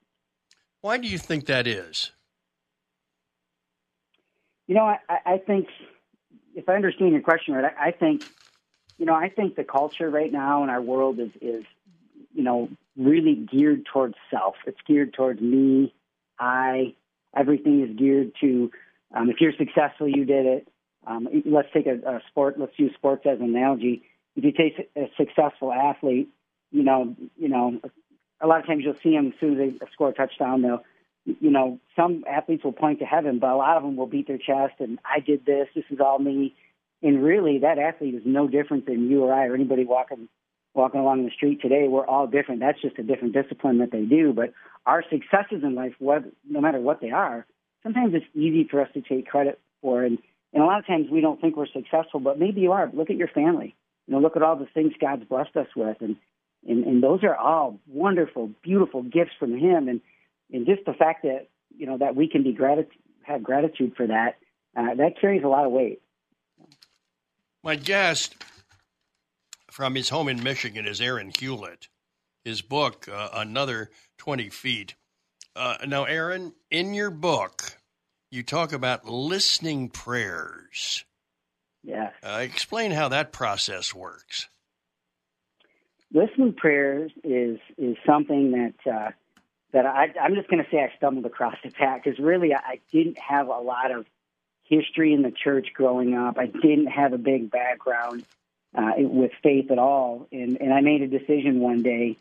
[0.81, 2.11] Why do you think that is?
[4.67, 5.67] You know, I, I think
[6.55, 8.23] if I understand your question right, I, I think
[8.97, 11.65] you know, I think the culture right now in our world is is
[12.33, 14.55] you know really geared towards self.
[14.65, 15.93] It's geared towards me,
[16.39, 16.95] I.
[17.35, 18.71] Everything is geared to
[19.13, 20.67] um, if you're successful, you did it.
[21.05, 22.55] Um, let's take a, a sport.
[22.59, 24.03] Let's use sports as an analogy.
[24.35, 26.29] If you take a successful athlete,
[26.71, 27.79] you know, you know,
[28.41, 30.63] a lot of times you'll see them as soon as they score a touchdown.
[30.63, 30.83] They'll,
[31.25, 34.27] you know, some athletes will point to heaven, but a lot of them will beat
[34.27, 35.67] their chest and I did this.
[35.75, 36.55] This is all me.
[37.03, 40.29] And really, that athlete is no different than you or I or anybody walking
[40.73, 41.87] walking along the street today.
[41.87, 42.61] We're all different.
[42.61, 44.33] That's just a different discipline that they do.
[44.33, 44.53] But
[44.85, 47.45] our successes in life, what, no matter what they are,
[47.83, 50.03] sometimes it's easy for us to take credit for.
[50.03, 50.17] And,
[50.51, 52.89] and a lot of times we don't think we're successful, but maybe you are.
[52.93, 53.75] Look at your family.
[54.07, 55.97] You know, look at all the things God's blessed us with.
[56.01, 56.15] And,
[56.67, 59.87] and, and those are all wonderful, beautiful gifts from Him.
[59.87, 60.01] And,
[60.51, 64.07] and just the fact that, you know, that we can be gratitude, have gratitude for
[64.07, 64.37] that,
[64.75, 66.01] uh, that carries a lot of weight.
[67.63, 68.35] My guest
[69.73, 71.87] from his home in Michigan is Aaron Hulett.
[72.45, 74.93] His book, uh, Another 20 Feet.
[75.55, 77.77] Uh, now, Aaron, in your book,
[78.29, 81.05] you talk about listening prayers.
[81.83, 82.11] Yeah.
[82.21, 84.47] Uh, explain how that process works.
[86.13, 89.11] Listening prayers is is something that uh,
[89.71, 92.57] that I, I'm just going to say I stumbled across it, Pat, because really I,
[92.57, 94.05] I didn't have a lot of
[94.65, 96.37] history in the church growing up.
[96.37, 98.23] I didn't have a big background
[98.75, 100.27] uh, with faith at all.
[100.31, 102.17] And, and I made a decision one day,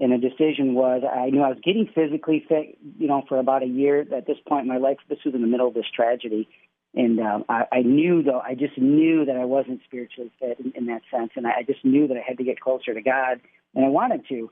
[0.00, 3.62] and the decision was I knew I was getting physically fit, you know, for about
[3.62, 4.00] a year.
[4.00, 6.48] At this point in my life, this was in the middle of this tragedy.
[6.96, 10.72] And um, I, I knew, though, I just knew that I wasn't spiritually fit in,
[10.76, 11.32] in that sense.
[11.34, 13.40] And I, I just knew that I had to get closer to God,
[13.74, 14.50] and I wanted to.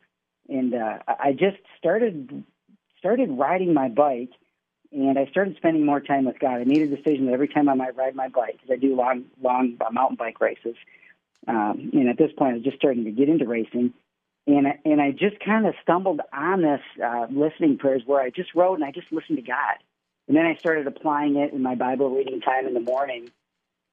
[0.49, 2.45] And uh, I just started
[2.99, 4.31] started riding my bike
[4.93, 6.61] and I started spending more time with God.
[6.61, 8.95] I made a decision that every time I might ride my bike, because I do
[8.95, 10.77] long, long mountain bike races,
[11.47, 13.93] um, and at this point, I was just starting to get into racing,
[14.47, 18.55] and and I just kind of stumbled on this uh, listening prayers where I just
[18.55, 19.77] wrote and I just listened to God,
[20.29, 23.31] and then I started applying it in my Bible reading time in the morning,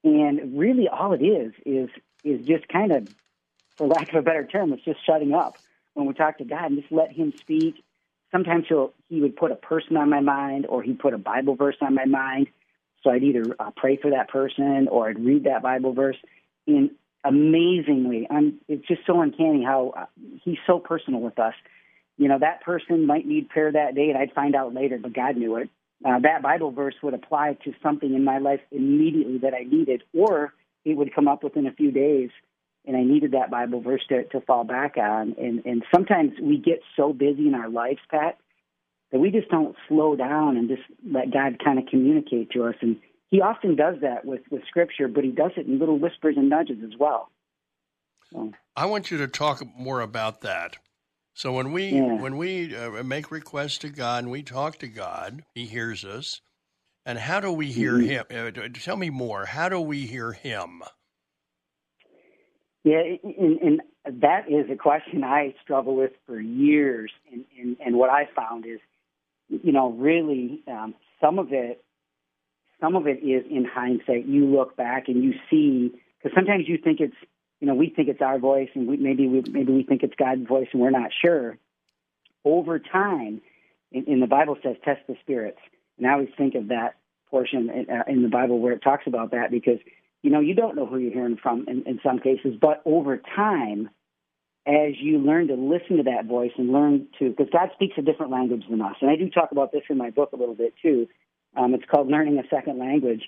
[0.04, 1.90] and really all it is is
[2.24, 3.08] is just kind of,
[3.78, 5.58] for lack of a better term, it's just shutting up
[5.94, 7.84] when we talk to God and just let Him speak.
[8.32, 11.56] Sometimes he'll he would put a person on my mind, or he'd put a Bible
[11.56, 12.48] verse on my mind.
[13.04, 16.18] So I'd either uh, pray for that person or I'd read that Bible verse.
[16.68, 16.92] And
[17.24, 18.28] amazingly.
[18.30, 20.06] I'm, it's just so uncanny how uh,
[20.44, 21.54] he's so personal with us.
[22.18, 25.14] You know, that person might need prayer that day, and I'd find out later, but
[25.14, 25.70] God knew it.
[26.06, 30.04] Uh, that Bible verse would apply to something in my life immediately that I needed,
[30.14, 30.54] or
[30.86, 32.30] it would come up within a few days,
[32.86, 35.36] and I needed that Bible verse to, to fall back on.
[35.38, 38.38] And, and sometimes we get so busy in our lives, Pat,
[39.12, 42.76] that we just don't slow down and just let God kind of communicate to us.
[42.82, 42.98] And
[43.32, 46.50] he often does that with, with scripture, but he does it in little whispers and
[46.50, 47.30] nudges as well.
[48.32, 48.52] So.
[48.76, 50.78] I want you to talk more about that.
[51.34, 52.20] So when we yeah.
[52.20, 56.42] when we uh, make requests to God and we talk to God, He hears us.
[57.06, 58.34] And how do we hear mm-hmm.
[58.36, 58.54] Him?
[58.58, 59.46] Uh, tell me more.
[59.46, 60.82] How do we hear Him?
[62.84, 63.82] Yeah, and, and
[64.22, 67.12] that is a question I struggle with for years.
[67.32, 68.80] And, and, and what I found is,
[69.48, 71.84] you know, really um, some of it
[72.80, 74.26] some of it is in hindsight.
[74.26, 77.16] You look back and you see because sometimes you think it's
[77.60, 80.16] you know we think it's our voice and we, maybe we maybe we think it's
[80.18, 81.58] God's voice and we're not sure.
[82.46, 83.42] Over time,
[83.92, 85.60] in, in the Bible says test the spirits,
[85.98, 86.96] and I always think of that
[87.30, 89.80] portion in, uh, in the Bible where it talks about that because
[90.22, 93.22] you know you don't know who you're hearing from in, in some cases, but over
[93.36, 93.90] time
[94.70, 98.02] as you learn to listen to that voice and learn to, because God speaks a
[98.02, 98.96] different language than us.
[99.02, 101.08] And I do talk about this in my book a little bit too.
[101.56, 103.24] Um, it's called Learning a Second Language.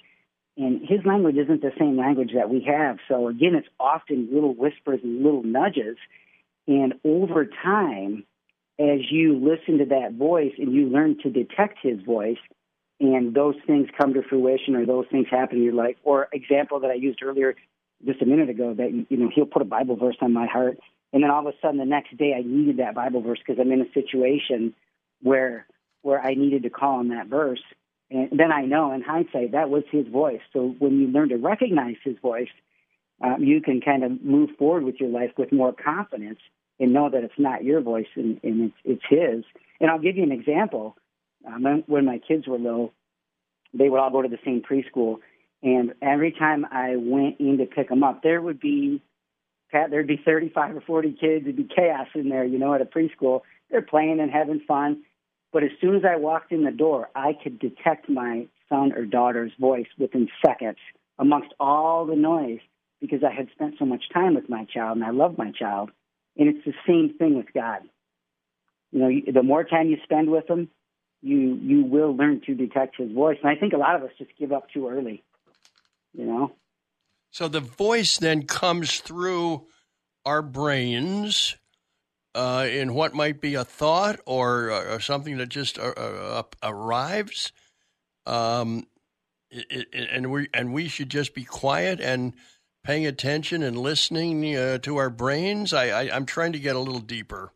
[0.57, 2.97] And his language isn't the same language that we have.
[3.07, 5.97] So again, it's often little whispers and little nudges.
[6.67, 8.25] And over time,
[8.79, 12.37] as you listen to that voice and you learn to detect his voice,
[12.99, 16.79] and those things come to fruition or those things happen in your life, or example
[16.81, 17.55] that I used earlier
[18.05, 20.77] just a minute ago that you know he'll put a Bible verse on my heart,
[21.11, 23.59] and then all of a sudden the next day I needed that Bible verse because
[23.59, 24.73] I'm in a situation
[25.21, 25.65] where
[26.03, 27.61] where I needed to call on that verse,
[28.11, 30.41] and then I know in hindsight that was his voice.
[30.51, 32.49] So when you learn to recognize his voice,
[33.23, 36.39] um, you can kind of move forward with your life with more confidence
[36.79, 39.45] and know that it's not your voice and, and it's, it's his.
[39.79, 40.97] And I'll give you an example.
[41.47, 42.93] Um, when my kids were little,
[43.73, 45.17] they would all go to the same preschool.
[45.63, 49.01] And every time I went in to pick them up, there would be,
[49.71, 51.45] Pat, there'd be 35 or 40 kids.
[51.45, 53.41] There'd be chaos in there, you know, at a preschool.
[53.69, 55.03] They're playing and having fun.
[55.51, 59.05] But as soon as I walked in the door, I could detect my son or
[59.05, 60.77] daughter's voice within seconds
[61.19, 62.59] amongst all the noise
[63.01, 65.91] because I had spent so much time with my child and I love my child.
[66.37, 67.81] And it's the same thing with God.
[68.91, 70.69] You know, the more time you spend with Him,
[71.21, 73.37] you you will learn to detect His voice.
[73.43, 75.23] And I think a lot of us just give up too early.
[76.13, 76.51] You know.
[77.31, 79.65] So the voice then comes through
[80.25, 81.55] our brains
[82.35, 87.51] uh, in what might be a thought or, or something that just uh, uh, arrives.
[88.25, 88.87] Um,
[89.93, 92.33] and we and we should just be quiet and
[92.83, 95.73] paying attention and listening uh, to our brains.
[95.73, 97.51] I, I I'm trying to get a little deeper.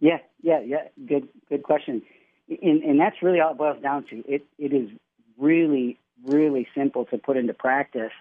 [0.00, 0.88] Yeah, yeah, yeah.
[1.06, 2.02] Good, good question.
[2.48, 4.24] And, and that's really all it boils down to.
[4.26, 4.90] It it is
[5.36, 8.12] really, really simple to put into practice.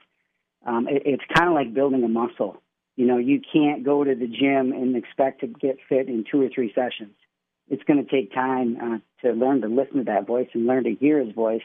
[0.66, 2.62] Um, it, it's kind of like building a muscle.
[2.98, 6.42] You know, you can't go to the gym and expect to get fit in two
[6.42, 7.16] or three sessions.
[7.70, 10.84] It's going to take time uh, to learn to listen to that voice and learn
[10.84, 11.62] to hear his voice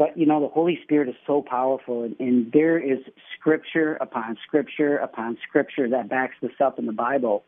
[0.00, 3.00] but you know, the Holy Spirit is so powerful, and, and there is
[3.38, 7.44] scripture upon scripture upon scripture that backs this up in the Bible.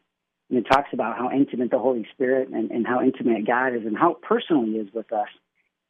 [0.51, 3.87] And it talks about how intimate the Holy Spirit and, and how intimate God is
[3.87, 5.29] and how personal He is with us.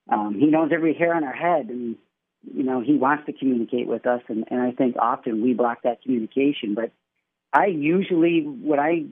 [0.09, 1.97] Um, he knows every hair on our head, and
[2.43, 4.23] you know He wants to communicate with us.
[4.29, 6.75] And, and I think often we block that communication.
[6.75, 6.93] But
[7.53, 9.05] I usually, when I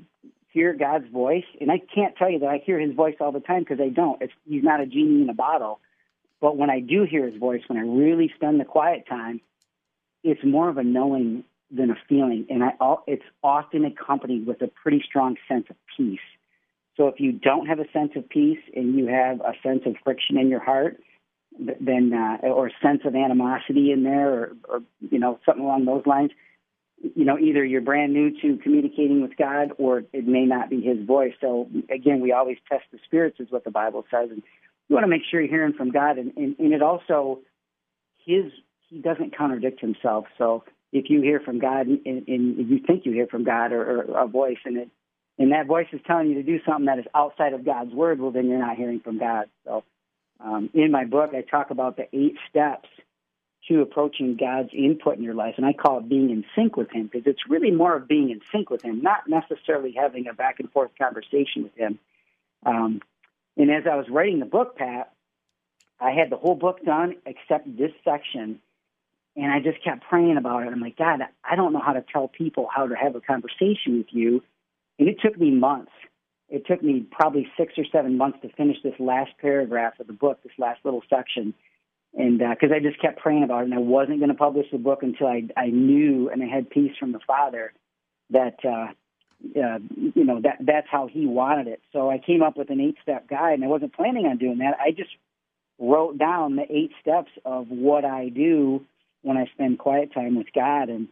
[0.53, 3.41] hear God's voice, and I can't tell you that I hear His voice all the
[3.41, 4.21] time because I don't.
[4.23, 5.81] It's, he's not a genie in a bottle.
[6.41, 9.41] But when I do hear his voice, when I really spend the quiet time,
[10.25, 12.73] it's more of a knowing than a feeling, and I
[13.07, 16.19] it's often accompanied with a pretty strong sense of peace.
[16.97, 19.95] So if you don't have a sense of peace and you have a sense of
[20.03, 21.01] friction in your heart,
[21.81, 26.07] then uh, or sense of animosity in there, or, or you know something along those
[26.07, 26.31] lines,
[27.15, 30.81] you know either you're brand new to communicating with God, or it may not be
[30.81, 31.35] His voice.
[31.41, 34.43] So again, we always test the spirits, is what the Bible says, and
[34.89, 37.41] you want to make sure you're hearing from God, and, and, and it also
[38.27, 38.53] his
[38.89, 40.27] he doesn't contradict himself.
[40.37, 44.03] So if you hear from God and, and you think you hear from God or,
[44.03, 44.89] or a voice, and it
[45.39, 48.21] and that voice is telling you to do something that is outside of God's word,
[48.21, 49.47] well, then you're not hearing from God.
[49.65, 49.85] So
[50.43, 52.89] um, in my book, I talk about the eight steps
[53.69, 56.91] to approaching God's input in your life, and I call it being in sync with
[56.91, 60.35] Him because it's really more of being in sync with Him, not necessarily having a
[60.35, 61.99] back and forth conversation with Him.
[62.65, 63.01] Um,
[63.57, 65.13] and as I was writing the book, Pat,
[66.01, 68.61] I had the whole book done except this section.
[69.37, 70.73] And I just kept praying about it.
[70.73, 73.99] I'm like, God, I don't know how to tell people how to have a conversation
[73.99, 74.43] with you.
[74.99, 75.93] And it took me months.
[76.51, 80.13] It took me probably six or seven months to finish this last paragraph of the
[80.13, 81.55] book, this last little section.
[82.15, 84.67] And because uh, I just kept praying about it, and I wasn't going to publish
[84.73, 87.73] the book until I, I knew and I had peace from the Father
[88.31, 88.89] that uh,
[89.57, 89.79] uh,
[90.15, 91.81] you know that that's how he wanted it.
[91.93, 94.59] So I came up with an eight step guide, and I wasn't planning on doing
[94.59, 94.77] that.
[94.81, 95.11] I just
[95.79, 98.85] wrote down the eight steps of what I do
[99.23, 101.09] when I spend quiet time with God, and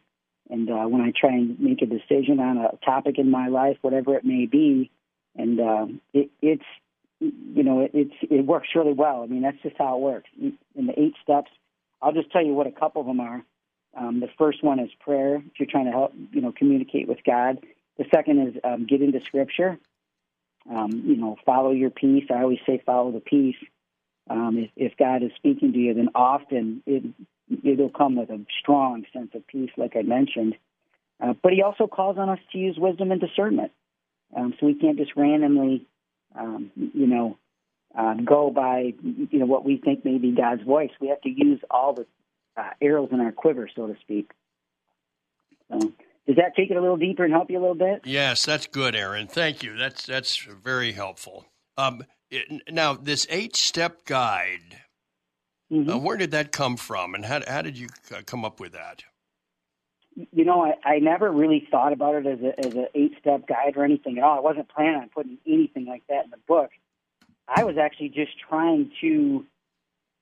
[0.50, 3.76] and uh, when I try and make a decision on a topic in my life,
[3.82, 4.90] whatever it may be,
[5.38, 6.64] and uh, it, it's
[7.20, 9.22] you know it, it's it works really well.
[9.22, 10.28] I mean that's just how it works.
[10.38, 11.50] In the eight steps,
[12.02, 13.42] I'll just tell you what a couple of them are.
[13.96, 15.36] Um, the first one is prayer.
[15.36, 17.58] If you're trying to help, you know, communicate with God,
[17.96, 19.78] the second is um, get into Scripture.
[20.70, 22.24] Um, you know, follow your peace.
[22.30, 23.56] I always say follow the peace.
[24.28, 27.02] Um, if, if God is speaking to you, then often it,
[27.64, 30.56] it'll come with a strong sense of peace, like I mentioned.
[31.20, 33.72] Uh, but He also calls on us to use wisdom and discernment.
[34.36, 35.86] Um, so we can't just randomly,
[36.38, 37.38] um, you know,
[37.96, 40.90] uh, go by you know what we think may be God's voice.
[41.00, 42.06] We have to use all the
[42.56, 44.30] uh, arrows in our quiver, so to speak.
[45.70, 45.78] So
[46.26, 48.02] does that take it a little deeper and help you a little bit?
[48.04, 49.26] Yes, that's good, Aaron.
[49.26, 49.76] Thank you.
[49.76, 51.46] That's that's very helpful.
[51.78, 54.76] Um, it, now, this eight-step guide,
[55.72, 55.88] mm-hmm.
[55.88, 57.88] uh, where did that come from, and how how did you
[58.26, 59.04] come up with that?
[60.32, 63.76] You know, I, I never really thought about it as a as an eight-step guide
[63.76, 64.36] or anything at all.
[64.36, 66.70] I wasn't planning on putting anything like that in the book.
[67.46, 69.46] I was actually just trying to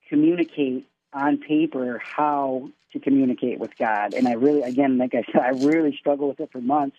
[0.09, 4.13] communicate on paper how to communicate with God.
[4.13, 6.97] And I really, again, like I said, I really struggled with it for months.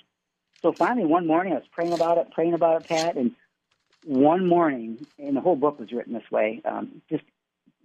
[0.62, 3.16] So finally, one morning, I was praying about it, praying about it, Pat.
[3.16, 3.32] And
[4.04, 6.62] one morning, and the whole book was written this way.
[6.66, 7.24] Um, just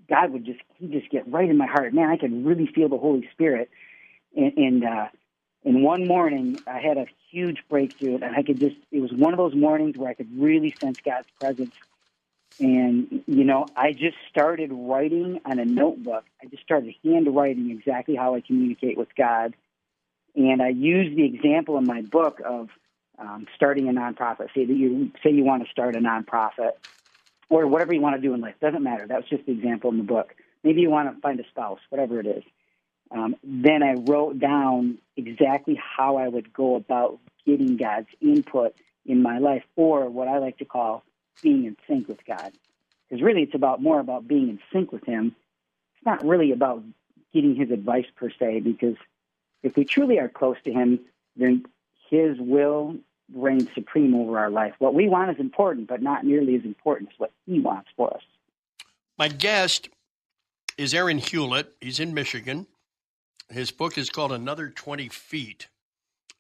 [0.08, 1.92] God would just he just get right in my heart.
[1.92, 3.70] Man, I could really feel the Holy Spirit.
[4.36, 5.08] And, and uh,
[5.64, 8.76] and one morning, I had a huge breakthrough, and I could just.
[8.90, 11.74] It was one of those mornings where I could really sense God's presence
[12.60, 16.24] and, you know, I just started writing on a notebook.
[16.42, 19.54] I just started handwriting exactly how I communicate with God.
[20.36, 22.68] And I use the example in my book of
[23.18, 24.48] um, starting a nonprofit.
[24.54, 26.72] Say that you say you want to start a nonprofit
[27.48, 28.54] or whatever you want to do in life.
[28.60, 29.06] Doesn't matter.
[29.06, 30.34] That was just the example in the book.
[30.62, 32.44] Maybe you want to find a spouse, whatever it is.
[33.14, 39.22] Um, then I wrote down exactly how I would go about getting God's input in
[39.22, 41.04] my life, or what I like to call
[41.42, 42.52] being in sync with God.
[43.08, 45.34] Because really, it's about more about being in sync with Him.
[45.96, 46.82] It's not really about
[47.34, 48.96] getting His advice per se, because
[49.62, 51.00] if we truly are close to Him,
[51.36, 51.64] then
[52.08, 52.96] His will
[53.34, 54.74] reigns supreme over our life.
[54.78, 58.14] What we want is important, but not nearly as important as what He wants for
[58.14, 58.22] us.
[59.18, 59.88] My guest
[60.78, 61.66] is Aaron Hulett.
[61.80, 62.66] He's in Michigan.
[63.52, 65.68] His book is called Another 20 Feet.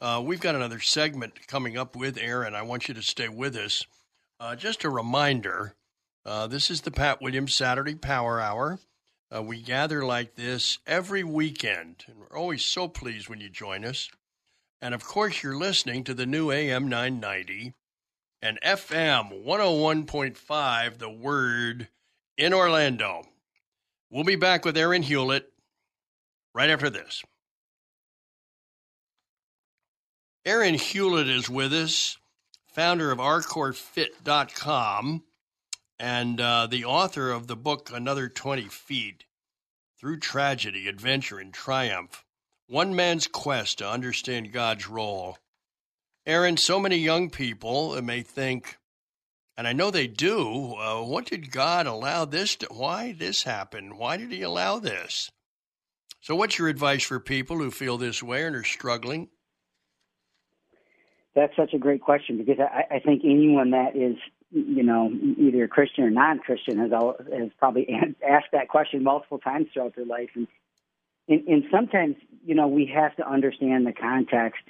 [0.00, 2.54] Uh, we've got another segment coming up with Aaron.
[2.54, 3.84] I want you to stay with us.
[4.40, 5.74] Uh, just a reminder
[6.24, 8.78] uh, this is the Pat Williams Saturday Power Hour.
[9.34, 13.84] Uh, we gather like this every weekend, and we're always so pleased when you join
[13.84, 14.08] us.
[14.80, 17.74] And of course, you're listening to the new AM 990
[18.40, 21.88] and FM 101.5, The Word
[22.38, 23.28] in Orlando.
[24.10, 25.51] We'll be back with Aaron Hulett
[26.54, 27.22] right after this.
[30.44, 32.18] Aaron Hulett is with us,
[32.66, 35.22] founder of OurCoreFit.com
[36.00, 39.24] and uh, the author of the book Another 20 Feet
[40.00, 42.24] Through Tragedy, Adventure, and Triumph
[42.66, 45.38] One Man's Quest to Understand God's Role.
[46.26, 48.78] Aaron, so many young people may think,
[49.56, 53.96] and I know they do, uh, what did God allow this to, why this happened?
[53.96, 55.30] Why did he allow this?
[56.22, 59.28] So, what's your advice for people who feel this way and are struggling?
[61.34, 64.16] That's such a great question because I, I think anyone that is,
[64.52, 67.88] you know, either a Christian or non-Christian has has probably
[68.28, 70.46] asked that question multiple times throughout their life, and,
[71.28, 72.14] and and sometimes,
[72.46, 74.62] you know, we have to understand the context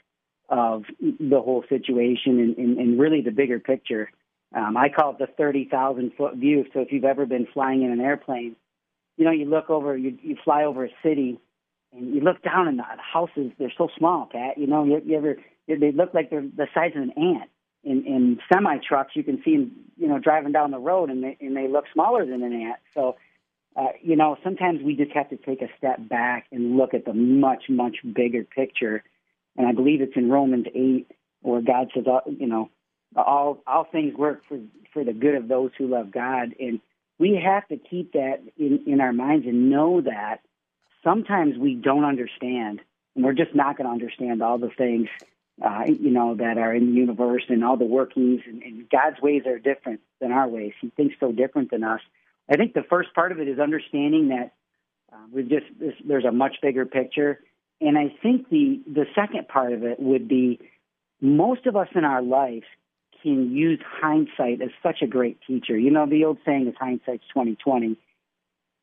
[0.48, 4.10] of the whole situation and, and, and really the bigger picture.
[4.54, 6.64] Um, I call it the thirty thousand foot view.
[6.72, 8.56] So if you've ever been flying in an airplane
[9.16, 11.38] you know, you look over, you you fly over a city,
[11.92, 14.58] and you look down, and the houses they're so small, Pat.
[14.58, 15.36] You know, you, you ever
[15.68, 17.50] they look like they're the size of an ant.
[17.84, 21.22] In in semi trucks, you can see them, you know, driving down the road, and
[21.22, 22.78] they and they look smaller than an ant.
[22.94, 23.16] So,
[23.76, 27.04] uh, you know, sometimes we just have to take a step back and look at
[27.04, 29.02] the much much bigger picture.
[29.56, 31.10] And I believe it's in Romans eight
[31.42, 32.70] where God says, uh, you know,
[33.16, 34.58] all all things work for
[34.92, 36.80] for the good of those who love God and
[37.18, 40.40] we have to keep that in, in our minds and know that
[41.04, 42.80] sometimes we don't understand,
[43.14, 45.08] and we're just not going to understand all the things,
[45.64, 48.40] uh, you know, that are in the universe and all the workings.
[48.46, 50.72] And, and God's ways are different than our ways.
[50.80, 52.00] He thinks so different than us.
[52.50, 54.52] I think the first part of it is understanding that
[55.12, 57.40] uh, we've just this, there's a much bigger picture,
[57.80, 60.58] and I think the the second part of it would be
[61.20, 62.64] most of us in our lives
[63.22, 65.78] can use hindsight as such a great teacher.
[65.78, 67.96] You know, the old saying is hindsight's twenty twenty,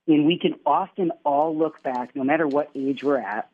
[0.08, 3.50] and we can often all look back, no matter what age we're at,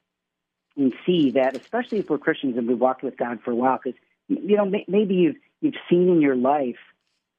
[0.77, 3.79] and see that, especially if we're Christians and we've walked with God for a while,
[3.83, 6.77] because you know maybe you've you've seen in your life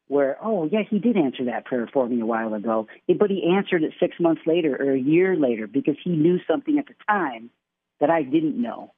[0.09, 2.87] where oh yeah he did answer that prayer for me a while ago,
[3.19, 6.79] but he answered it six months later or a year later because he knew something
[6.79, 7.51] at the time
[8.01, 8.93] that I didn't know,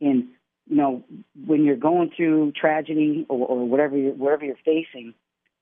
[0.00, 0.28] and
[0.68, 1.04] you know,
[1.46, 5.14] when you're going through tragedy or, or whatever you're, whatever you're facing,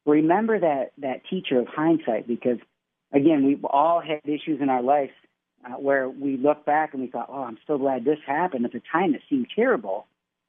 [0.07, 2.59] remember that that teacher of hindsight because,
[3.13, 5.11] again, we've all had issues in our life
[5.65, 8.73] uh, where we look back and we thought, "Oh, I'm so glad this happened." At
[8.73, 10.07] the time, it seemed terrible,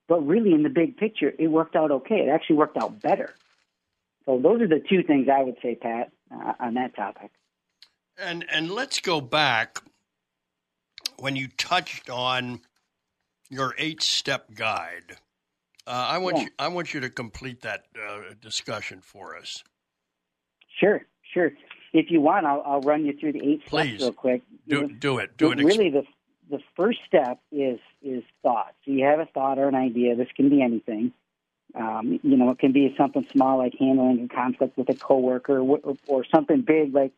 [0.07, 2.19] but really, in the big picture, it worked out okay.
[2.19, 3.33] It actually worked out better.
[4.25, 7.31] So those are the two things I would say, Pat, uh, on that topic.
[8.17, 9.79] And and let's go back
[11.17, 12.61] when you touched on
[13.49, 15.17] your eight step guide.
[15.87, 16.43] Uh, I want yeah.
[16.43, 16.49] you.
[16.59, 19.63] I want you to complete that uh, discussion for us.
[20.79, 21.01] Sure,
[21.33, 21.51] sure.
[21.93, 24.01] If you want, I'll, I'll run you through the eight Please.
[24.01, 24.41] steps real quick.
[24.67, 25.37] Do, do it.
[25.37, 25.59] Do it.
[25.59, 26.03] Really, the
[26.49, 28.73] the first step is is thought.
[28.83, 30.15] So you have a thought or an idea.
[30.15, 31.13] This can be anything.
[31.75, 35.59] Um, you know, it can be something small like handling a conflict with a coworker,
[35.59, 37.11] or, or something big like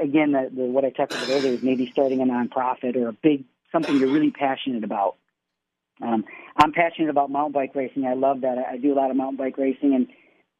[0.00, 3.12] again, the, the, what I talked about earlier is maybe starting a nonprofit or a
[3.12, 5.16] big something you're really passionate about.
[6.02, 6.24] Um,
[6.56, 8.04] I'm passionate about mountain bike racing.
[8.04, 8.58] I love that.
[8.58, 10.06] I do a lot of mountain bike racing, and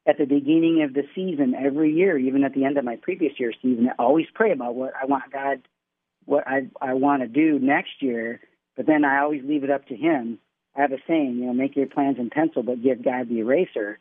[0.07, 3.33] at the beginning of the season, every year, even at the end of my previous
[3.39, 5.63] year's season, I always pray about what I want God,
[6.25, 8.41] what I I want to do next year.
[8.77, 10.39] But then I always leave it up to Him.
[10.77, 13.41] I have a saying, you know, make your plans in pencil, but give God the
[13.41, 13.99] eraser.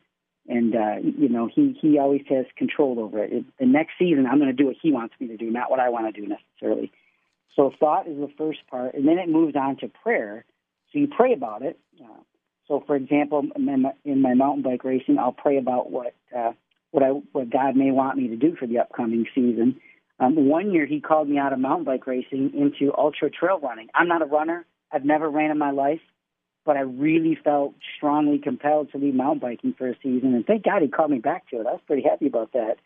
[0.47, 3.33] And uh, you know, He He always has control over it.
[3.33, 5.71] it the next season, I'm going to do what He wants me to do, not
[5.71, 6.91] what I want to do necessarily.
[7.55, 10.45] So thought is the first part, and then it moves on to prayer
[10.91, 11.79] so you pray about it.
[12.01, 12.21] Uh,
[12.67, 16.53] so, for example, in my, in my, mountain bike racing, I'll pray about what uh,
[16.91, 19.79] what I what God may want me to do for the upcoming season.
[20.19, 23.89] Um, one year, he called me out of mountain bike racing into ultra trail running.
[23.93, 24.65] I'm not a runner.
[24.91, 25.99] I've never ran in my life,
[26.65, 30.33] but I really felt strongly compelled to leave mountain biking for a season.
[30.33, 31.67] And thank God he called me back to it.
[31.67, 32.77] I was pretty happy about that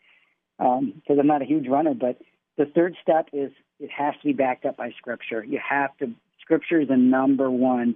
[0.57, 1.93] because um, I'm not a huge runner.
[1.93, 2.19] But
[2.59, 5.43] the third step is it has to be backed up by Scripture.
[5.43, 6.11] You have to.
[6.41, 7.95] Scripture is the number one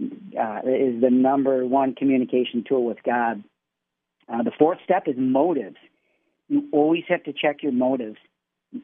[0.00, 3.44] uh, is the number one communication tool with God.
[4.26, 5.76] Uh, the fourth step is motives.
[6.48, 8.16] You always have to check your motives.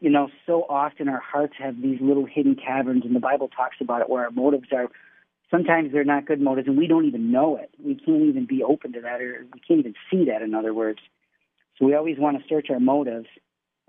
[0.01, 3.77] You know, so often our hearts have these little hidden caverns, and the Bible talks
[3.81, 4.89] about it, where our motives are.
[5.51, 7.71] Sometimes they're not good motives, and we don't even know it.
[7.83, 10.43] We can't even be open to that, or we can't even see that.
[10.43, 10.99] In other words,
[11.79, 13.29] so we always want to search our motives.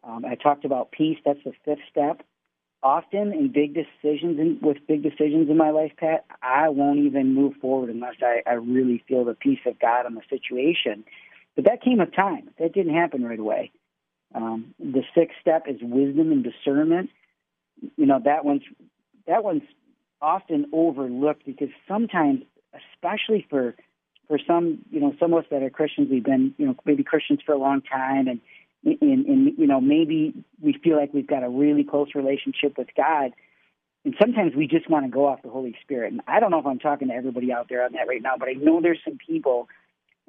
[0.07, 1.17] Um, I talked about peace.
[1.25, 2.23] That's the fifth step
[2.83, 7.33] often in big decisions in, with big decisions in my life, Pat, I won't even
[7.33, 11.03] move forward unless I, I really feel the peace of God on the situation.
[11.55, 12.49] But that came with time.
[12.59, 13.71] That didn't happen right away.
[14.35, 17.09] Um, the sixth step is wisdom and discernment.
[17.95, 18.63] You know that one's
[19.27, 19.63] that one's
[20.21, 22.41] often overlooked because sometimes,
[22.73, 23.75] especially for
[24.27, 27.03] for some you know some of us that are Christians, we've been you know maybe
[27.03, 28.41] Christians for a long time and
[29.01, 33.31] and, you know maybe we feel like we've got a really close relationship with God,
[34.05, 36.11] and sometimes we just want to go off the Holy Spirit.
[36.13, 38.35] And I don't know if I'm talking to everybody out there on that right now,
[38.39, 39.67] but I know there's some people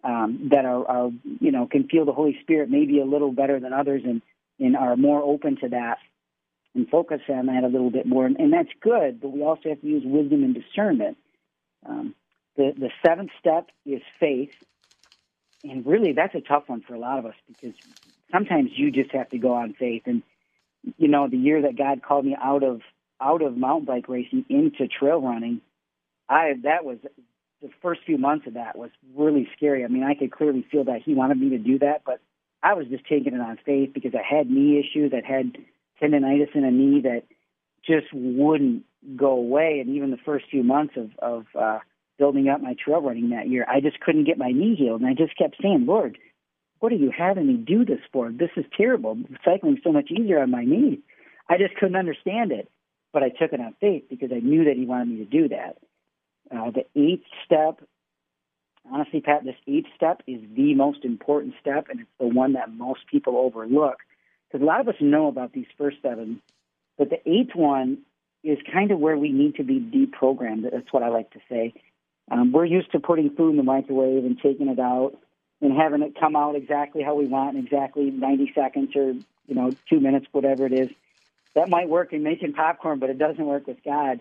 [0.04, 3.60] um, that are, are you know can feel the Holy Spirit maybe a little better
[3.60, 4.22] than others, and
[4.58, 5.98] and are more open to that
[6.74, 8.26] and focus on that a little bit more.
[8.26, 11.16] And, and that's good, but we also have to use wisdom and discernment.
[11.88, 12.14] Um,
[12.56, 14.50] the the seventh step is faith,
[15.64, 17.74] and really that's a tough one for a lot of us because
[18.32, 20.02] sometimes you just have to go on faith.
[20.06, 20.22] And
[20.96, 22.80] you know, the year that God called me out of
[23.20, 25.60] out of mountain bike racing into trail running,
[26.28, 26.98] I that was
[27.60, 29.84] the first few months of that was really scary.
[29.84, 32.20] I mean, I could clearly feel that He wanted me to do that, but
[32.62, 35.56] I was just taking it on faith because I had knee issues, I had
[36.00, 37.24] tendonitis in a knee that
[37.84, 38.84] just wouldn't
[39.16, 39.80] go away.
[39.80, 41.80] And even the first few months of of uh,
[42.18, 45.10] building up my trail running that year, I just couldn't get my knee healed, and
[45.10, 46.18] I just kept saying, Lord
[46.80, 48.30] what are you having me do this for?
[48.30, 49.18] This is terrible.
[49.44, 51.00] Cycling's so much easier on my knee.
[51.48, 52.70] I just couldn't understand it.
[53.12, 55.48] But I took it on faith because I knew that he wanted me to do
[55.48, 55.78] that.
[56.54, 57.80] Uh, the eighth step,
[58.90, 62.70] honestly, Pat, this eighth step is the most important step, and it's the one that
[62.70, 63.96] most people overlook.
[64.46, 66.42] Because a lot of us know about these first seven,
[66.96, 67.98] but the eighth one
[68.44, 70.70] is kind of where we need to be deprogrammed.
[70.70, 71.74] That's what I like to say.
[72.30, 75.14] Um, we're used to putting food in the microwave and taking it out
[75.60, 79.54] and having it come out exactly how we want in exactly 90 seconds or you
[79.54, 80.88] know two minutes, whatever it is.
[81.54, 84.20] That might work in making popcorn, but it doesn't work with God.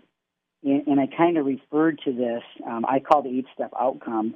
[0.63, 2.43] And, and I kind of referred to this.
[2.65, 4.35] Um, I call the eight-step outcome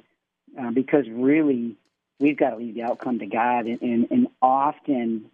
[0.60, 1.76] uh, because really
[2.20, 5.30] we've got to leave the outcome to God, and, and, and often,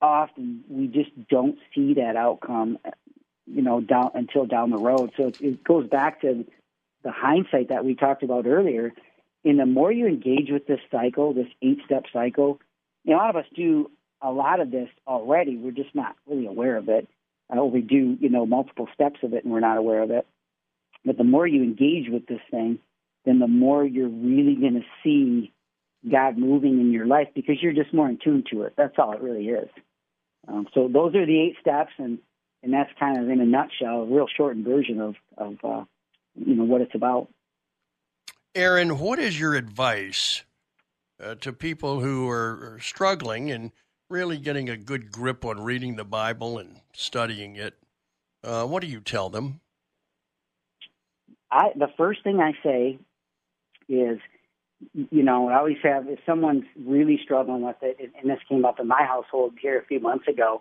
[0.00, 2.78] often we just don't see that outcome,
[3.46, 5.12] you know, down until down the road.
[5.16, 6.44] So it, it goes back to
[7.04, 8.92] the hindsight that we talked about earlier
[9.44, 12.60] and the more you engage with this cycle, this eight step cycle,
[13.04, 13.90] you know, a lot of us do
[14.20, 15.56] a lot of this already.
[15.56, 17.08] We're just not really aware of it.
[17.50, 20.26] Uh, we do, you know, multiple steps of it and we're not aware of it.
[21.04, 22.78] But the more you engage with this thing,
[23.24, 25.52] then the more you're really going to see
[26.10, 28.74] God moving in your life because you're just more in tune to it.
[28.76, 29.68] That's all it really is.
[30.48, 32.18] Um, so those are the eight steps, and
[32.64, 35.84] and that's kind of in a nutshell, a real shortened version of of uh,
[36.34, 37.28] you know what it's about.
[38.54, 40.44] Aaron, what is your advice
[41.22, 43.72] uh, to people who are, struggling and
[44.10, 47.74] really getting a good grip on reading the Bible and studying it?
[48.44, 49.60] Uh, what do you tell them?
[51.50, 52.98] I the first thing I say
[53.88, 54.18] is,
[54.94, 58.80] you know, I always have if someone's really struggling with it, and this came up
[58.80, 60.60] in my household here a few months ago.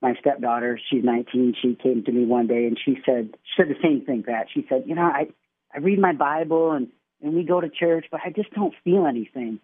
[0.00, 1.54] My stepdaughter, she's 19.
[1.62, 4.46] She came to me one day and she said, she said the same thing, that
[4.52, 5.28] She said, you know, I
[5.74, 6.88] I read my Bible and
[7.22, 9.60] and we go to church, but I just don't feel anything.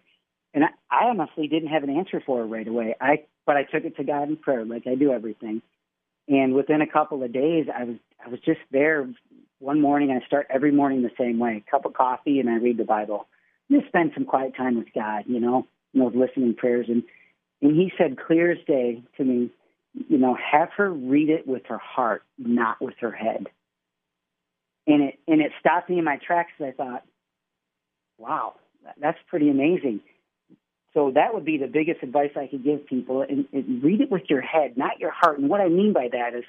[0.53, 2.95] And I, I honestly didn't have an answer for it right away.
[2.99, 5.61] I but I took it to God in prayer, like I do everything.
[6.27, 9.09] And within a couple of days, I was I was just there.
[9.59, 12.77] One morning, I start every morning the same way: cup of coffee, and I read
[12.77, 13.27] the Bible.
[13.71, 16.87] Just spend some quiet time with God, you know, you know, listening prayers.
[16.89, 17.03] And
[17.61, 19.49] and He said clear as day to me,
[19.93, 23.47] you know, have her read it with her heart, not with her head.
[24.87, 26.51] And it and it stopped me in my tracks.
[26.59, 27.03] I thought,
[28.19, 28.55] wow,
[28.99, 30.01] that's pretty amazing.
[30.93, 34.11] So that would be the biggest advice I could give people, and, and read it
[34.11, 35.39] with your head, not your heart.
[35.39, 36.43] And what I mean by that is,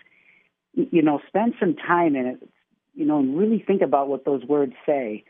[0.75, 2.49] you know, spend some time in it,
[2.95, 5.25] you know, and really think about what those words say.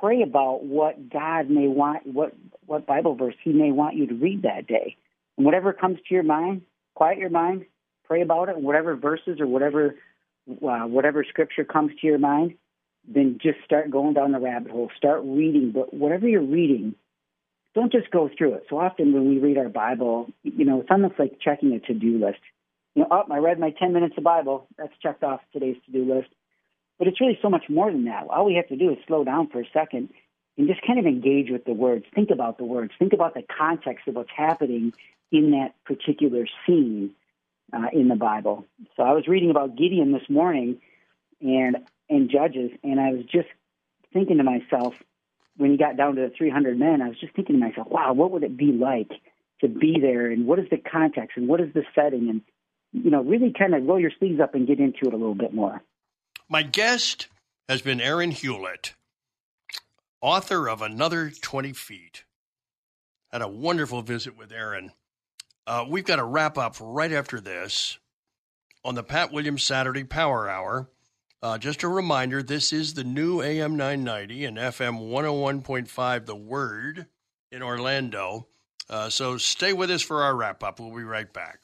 [0.00, 2.32] Pray about what God may want, what
[2.66, 4.96] what Bible verse He may want you to read that day,
[5.36, 6.62] and whatever comes to your mind,
[6.94, 7.66] quiet your mind,
[8.04, 9.94] pray about it, whatever verses or whatever
[10.50, 12.54] uh, whatever scripture comes to your mind,
[13.06, 14.90] then just start going down the rabbit hole.
[14.96, 16.94] Start reading, but whatever you're reading,
[17.74, 18.66] don't just go through it.
[18.68, 22.18] So often when we read our Bible, you know, it's almost like checking a to-do
[22.18, 22.40] list.
[22.94, 24.66] You know, oh, I read my 10 minutes of Bible.
[24.76, 26.28] That's checked off today's to-do list.
[26.98, 28.26] But it's really so much more than that.
[28.28, 30.10] All we have to do is slow down for a second
[30.58, 32.04] and just kind of engage with the words.
[32.14, 32.92] Think about the words.
[32.98, 34.92] Think about the context of what's happening
[35.30, 37.12] in that particular scene
[37.72, 38.66] uh, in the Bible.
[38.96, 40.78] So I was reading about Gideon this morning
[41.40, 41.78] and
[42.08, 43.48] and Judges, and I was just
[44.12, 44.94] thinking to myself
[45.56, 48.12] when he got down to the 300 men, I was just thinking to myself, wow,
[48.12, 49.10] what would it be like
[49.60, 52.40] to be there, and what is the context, and what is the setting, and
[52.92, 55.34] you know, really kind of roll your sleeves up and get into it a little
[55.34, 55.82] bit more.
[56.48, 57.28] My guest
[57.68, 58.92] has been Aaron Hulett,
[60.20, 62.24] author of Another 20 Feet.
[63.30, 64.92] Had a wonderful visit with Aaron.
[65.66, 67.98] Uh, we've got to wrap up right after this
[68.84, 70.90] on the Pat Williams Saturday Power Hour.
[71.42, 77.06] Uh, just a reminder this is the new AM 990 and FM 101.5, The Word
[77.50, 78.46] in Orlando.
[78.88, 80.78] Uh, so stay with us for our wrap up.
[80.78, 81.62] We'll be right back.